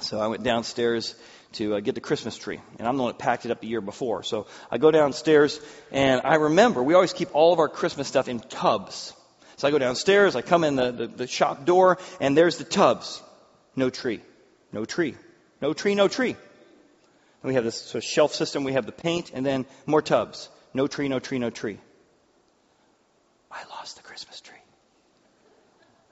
So 0.00 0.18
I 0.18 0.26
went 0.28 0.42
downstairs 0.42 1.14
to 1.52 1.76
uh, 1.76 1.80
get 1.80 1.94
the 1.94 2.00
Christmas 2.00 2.36
tree, 2.36 2.60
and 2.78 2.88
I'm 2.88 2.96
the 2.96 3.02
one 3.02 3.12
that 3.12 3.18
packed 3.18 3.44
it 3.44 3.50
up 3.50 3.60
the 3.60 3.66
year 3.66 3.82
before. 3.82 4.22
So 4.22 4.46
I 4.70 4.78
go 4.78 4.90
downstairs, 4.90 5.60
and 5.90 6.22
I 6.24 6.36
remember 6.36 6.82
we 6.82 6.94
always 6.94 7.12
keep 7.12 7.34
all 7.34 7.52
of 7.52 7.58
our 7.58 7.68
Christmas 7.68 8.08
stuff 8.08 8.26
in 8.26 8.40
tubs. 8.40 9.12
So 9.56 9.68
I 9.68 9.70
go 9.70 9.78
downstairs, 9.78 10.34
I 10.34 10.40
come 10.40 10.64
in 10.64 10.76
the, 10.76 10.92
the, 10.92 11.06
the 11.06 11.26
shop 11.26 11.66
door, 11.66 11.98
and 12.20 12.36
there's 12.36 12.56
the 12.56 12.64
tubs. 12.64 13.22
No 13.76 13.90
tree. 13.90 14.20
No 14.72 14.84
tree. 14.84 15.14
No 15.60 15.72
tree, 15.72 15.94
no 15.94 16.08
tree. 16.08 16.30
And 16.30 17.48
we 17.48 17.54
have 17.54 17.64
this 17.64 17.76
sort 17.76 18.04
of 18.04 18.08
shelf 18.08 18.34
system, 18.34 18.64
we 18.64 18.72
have 18.72 18.86
the 18.86 18.92
paint, 18.92 19.32
and 19.34 19.44
then 19.44 19.66
more 19.86 20.02
tubs. 20.02 20.48
No 20.74 20.86
tree, 20.86 21.08
no 21.08 21.18
tree, 21.18 21.38
no 21.38 21.50
tree. 21.50 21.78
I 23.50 23.64
lost 23.70 23.96
the 23.96 24.02
Christmas 24.02 24.40
tree. 24.40 24.56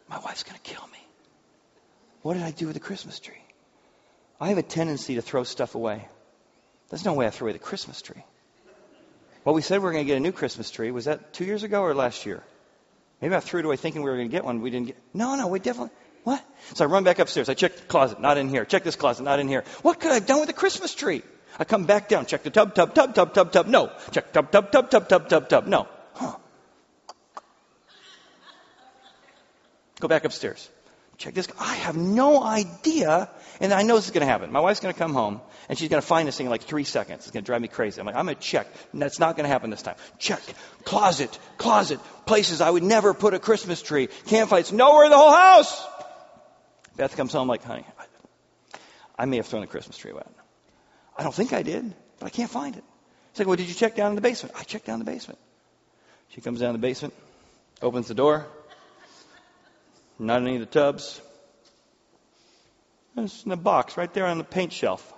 My 0.09 0.19
wife's 0.19 0.43
going 0.43 0.57
to 0.57 0.63
kill 0.63 0.87
me. 0.89 0.99
What 2.23 2.35
did 2.35 2.43
I 2.43 2.51
do 2.51 2.67
with 2.67 2.75
the 2.75 2.81
Christmas 2.81 3.19
tree? 3.21 3.43
I 4.41 4.49
have 4.49 4.59
a 4.59 4.63
tendency 4.63 5.15
to 5.15 5.23
throw 5.23 5.45
stuff 5.45 5.75
away. 5.75 6.07
There's 6.89 7.05
no 7.05 7.15
way 7.15 7.27
I 7.27 7.31
throw 7.31 7.47
away 7.47 7.53
the 7.53 7.59
Christmas 7.59 8.03
tree. 8.03 8.23
Well, 9.45 9.55
we 9.55 9.63
said 9.63 9.79
we 9.79 9.85
were 9.85 9.93
going 9.93 10.05
to 10.05 10.09
get 10.09 10.17
a 10.17 10.21
new 10.21 10.33
Christmas 10.33 10.71
tree. 10.71 10.91
Was 10.91 11.07
that 11.07 11.33
two 11.33 11.45
years 11.45 11.63
ago 11.63 11.83
or 11.83 11.95
last 11.95 12.27
year? 12.27 12.43
Maybe 13.23 13.35
I 13.35 13.41
threw 13.41 13.61
it 13.61 13.67
away 13.67 13.77
thinking 13.77 14.03
we 14.03 14.11
were 14.11 14.17
going 14.17 14.29
to 14.29 14.33
get 14.33 14.45
one. 14.45 14.61
We 14.61 14.71
didn't 14.71 14.89
get. 14.89 14.97
No, 15.15 15.37
no, 15.37 15.47
we 15.47 15.61
definitely. 15.61 15.95
What? 16.25 16.45
So 16.75 16.85
I 16.85 16.89
run 16.89 17.05
back 17.05 17.19
upstairs. 17.19 17.49
I 17.49 17.55
check 17.55 17.77
the 17.77 17.83
closet, 17.83 18.21
not 18.21 18.39
in 18.39 18.49
here. 18.49 18.65
Check 18.65 18.85
this 18.85 18.97
closet, 18.97 19.23
not 19.23 19.41
in 19.41 19.49
here. 19.49 19.65
What 19.83 20.01
could 20.01 20.11
I 20.11 20.15
have 20.15 20.27
done 20.27 20.41
with 20.41 20.49
the 20.49 20.55
Christmas 20.55 20.95
tree? 20.95 21.23
I 21.59 21.65
come 21.65 21.85
back 21.85 22.09
down, 22.09 22.27
check 22.27 22.43
the 22.43 22.51
tub, 22.51 22.75
tub, 22.75 22.95
tub, 22.95 23.15
tub, 23.15 23.35
tub, 23.35 23.53
tub. 23.53 23.67
No. 23.67 23.93
Check 24.13 24.33
tub, 24.33 24.51
tub, 24.51 24.71
tub, 24.71 24.91
tub, 24.91 25.09
tub, 25.09 25.29
tub, 25.29 25.49
tub. 25.49 25.67
No. 25.67 25.89
Huh. 26.15 26.37
Go 30.01 30.09
back 30.09 30.25
upstairs 30.25 30.69
check 31.21 31.35
this. 31.35 31.47
I 31.59 31.75
have 31.75 31.97
no 31.97 32.43
idea. 32.43 33.31
And 33.61 33.75
I 33.75 33.83
know 33.83 33.97
this 33.97 34.07
is 34.07 34.11
going 34.11 34.27
to 34.27 34.33
happen. 34.33 34.51
My 34.51 34.61
wife's 34.61 34.81
going 34.81 34.93
to 34.93 34.99
come 34.99 35.13
home 35.13 35.43
and 35.69 35.79
she's 35.79 35.91
going 35.91 36.01
to 36.01 36.07
find 36.07 36.27
this 36.27 36.37
thing 36.37 36.47
in 36.47 36.51
like 36.51 36.63
three 36.63 36.85
seconds. 36.85 37.25
It's 37.25 37.31
going 37.31 37.45
to 37.45 37.47
drive 37.47 37.61
me 37.61 37.69
crazy. 37.69 38.01
I'm 38.01 38.07
like, 38.07 38.17
I'm 38.17 38.25
going 38.25 38.37
to 38.37 38.43
check. 38.43 38.67
And 38.93 39.03
that's 39.03 39.19
not 39.19 39.37
going 39.37 39.45
to 39.45 39.51
happen 39.51 39.69
this 39.69 39.83
time. 39.83 39.97
Check. 40.19 40.41
Closet. 40.85 41.39
Closet. 41.59 42.01
Places 42.25 42.63
I 42.63 42.71
would 42.71 42.83
never 42.83 43.13
put 43.13 43.35
a 43.35 43.39
Christmas 43.39 43.83
tree. 43.83 44.09
Campfires. 44.27 44.73
Nowhere 44.73 45.05
in 45.05 45.11
the 45.11 45.19
whole 45.19 45.33
house. 45.33 45.87
Beth 47.01 47.17
comes 47.17 47.33
home 47.33 47.49
like, 47.49 47.65
honey, 47.65 47.87
I 49.19 49.25
may 49.25 49.39
have 49.39 49.47
thrown 49.47 49.63
the 49.63 49.67
Christmas 49.67 49.97
tree 49.97 50.11
away. 50.11 50.23
I 51.17 51.23
don't 51.23 51.35
think 51.35 51.55
I 51.55 51.63
did, 51.63 51.95
but 52.19 52.27
I 52.27 52.29
can't 52.29 52.51
find 52.51 52.77
it. 52.77 52.85
She's 53.33 53.39
like, 53.39 53.49
well, 53.49 53.57
did 53.57 53.69
you 53.69 53.75
check 53.75 53.97
down 53.97 54.11
in 54.11 54.17
the 54.17 54.21
basement? 54.21 54.55
I 54.59 54.65
checked 54.65 54.85
down 54.85 54.99
the 54.99 55.07
basement. 55.07 55.39
She 56.29 56.43
comes 56.43 56.61
down 56.61 56.75
the 56.75 56.79
basement, 56.79 57.15
opens 57.81 58.09
the 58.09 58.13
door, 58.13 58.47
not 60.19 60.43
any 60.43 60.57
of 60.57 60.61
the 60.61 60.67
tubs. 60.67 61.23
It's 63.17 63.45
in 63.45 63.49
the 63.49 63.57
box 63.57 63.97
right 63.97 64.13
there 64.13 64.27
on 64.27 64.37
the 64.37 64.45
paint 64.45 64.71
shelf. 64.71 65.11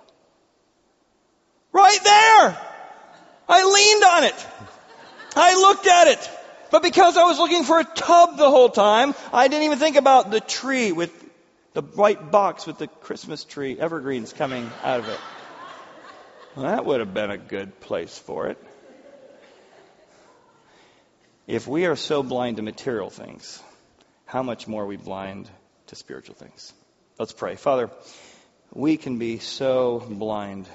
Right 1.73 1.99
there! 2.01 2.57
I 3.49 3.63
leaned 3.65 4.03
on 4.05 4.23
it. 4.23 4.47
I 5.35 5.55
looked 5.55 5.87
at 5.87 6.07
it. 6.07 6.29
But 6.71 6.81
because 6.81 7.17
I 7.17 7.25
was 7.25 7.39
looking 7.39 7.65
for 7.65 7.77
a 7.77 7.83
tub 7.83 8.37
the 8.37 8.49
whole 8.49 8.69
time, 8.69 9.15
I 9.33 9.49
didn't 9.49 9.65
even 9.65 9.79
think 9.79 9.97
about 9.97 10.31
the 10.31 10.39
tree 10.39 10.93
with 10.93 11.22
the 11.73 11.81
white 11.81 12.31
box 12.31 12.65
with 12.65 12.77
the 12.77 12.87
Christmas 12.87 13.43
tree 13.43 13.77
evergreens 13.79 14.31
coming 14.31 14.69
out 14.83 14.99
of 14.99 15.09
it. 15.09 15.19
Well, 16.55 16.67
that 16.67 16.85
would 16.85 16.99
have 16.99 17.13
been 17.13 17.31
a 17.31 17.37
good 17.37 17.79
place 17.79 18.17
for 18.17 18.47
it. 18.47 18.63
If 21.47 21.67
we 21.67 21.87
are 21.87 21.95
so 21.95 22.23
blind 22.23 22.57
to 22.57 22.63
material 22.63 23.09
things, 23.09 23.61
how 24.25 24.43
much 24.43 24.67
more 24.67 24.83
are 24.83 24.87
we 24.87 24.97
blind 24.97 25.49
to 25.87 25.95
spiritual 25.95 26.35
things? 26.35 26.71
Let's 27.19 27.33
pray. 27.33 27.55
Father, 27.55 27.89
we 28.73 28.97
can 28.97 29.17
be 29.17 29.39
so 29.39 29.99
blind 30.07 30.67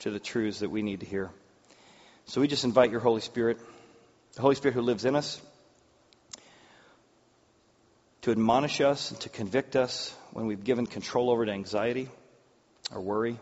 to 0.00 0.10
the 0.10 0.18
truths 0.18 0.60
that 0.60 0.70
we 0.70 0.82
need 0.82 1.00
to 1.00 1.06
hear. 1.06 1.30
So 2.26 2.40
we 2.40 2.48
just 2.48 2.64
invite 2.64 2.90
your 2.90 3.00
Holy 3.00 3.20
Spirit, 3.20 3.58
the 4.34 4.42
Holy 4.42 4.54
Spirit 4.54 4.74
who 4.74 4.82
lives 4.82 5.04
in 5.04 5.16
us, 5.16 5.40
to 8.22 8.30
admonish 8.30 8.80
us 8.80 9.10
and 9.10 9.20
to 9.20 9.28
convict 9.28 9.76
us 9.76 10.14
when 10.32 10.46
we've 10.46 10.64
given 10.64 10.86
control 10.86 11.30
over 11.30 11.46
to 11.46 11.52
anxiety 11.52 12.08
or 12.92 13.00
worry 13.00 13.38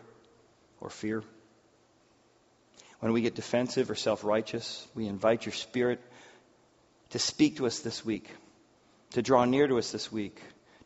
or 0.79 0.89
fear. 0.89 1.23
When 2.99 3.13
we 3.13 3.21
get 3.21 3.35
defensive 3.35 3.89
or 3.89 3.95
self 3.95 4.23
righteous, 4.23 4.87
we 4.95 5.07
invite 5.07 5.45
your 5.45 5.53
Spirit 5.53 6.01
to 7.11 7.19
speak 7.19 7.57
to 7.57 7.65
us 7.65 7.79
this 7.79 8.05
week, 8.05 8.29
to 9.11 9.21
draw 9.21 9.45
near 9.45 9.67
to 9.67 9.77
us 9.77 9.91
this 9.91 10.11
week, 10.11 10.41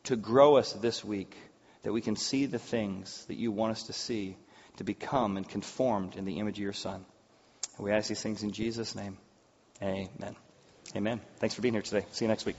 to 0.06 0.15
grow 0.15 0.58
us 0.58 0.73
this 0.73 1.03
week, 1.03 1.36
that 1.84 1.91
we 1.91 2.01
can 2.01 2.15
see 2.15 2.45
the 2.45 2.60
things 2.60 3.25
that 3.25 3.36
you 3.36 3.51
want 3.51 3.71
us 3.71 3.84
to 3.84 3.93
see, 3.93 4.38
to 4.77 4.84
become 4.84 5.38
and 5.38 5.47
conformed 5.47 6.15
in 6.15 6.25
the 6.25 6.39
image 6.39 6.58
of 6.58 6.63
your 6.63 6.73
Son. 6.73 7.03
And 7.77 7.86
we 7.86 7.91
ask 7.91 8.10
these 8.10 8.21
things 8.21 8.43
in 8.43 8.51
Jesus' 8.51 8.95
name. 8.95 9.17
Amen. 9.82 10.36
Amen. 10.95 11.19
Thanks 11.38 11.56
for 11.56 11.62
being 11.62 11.73
here 11.73 11.82
today. 11.82 12.06
See 12.12 12.25
you 12.25 12.29
next 12.29 12.45
week. 12.45 12.56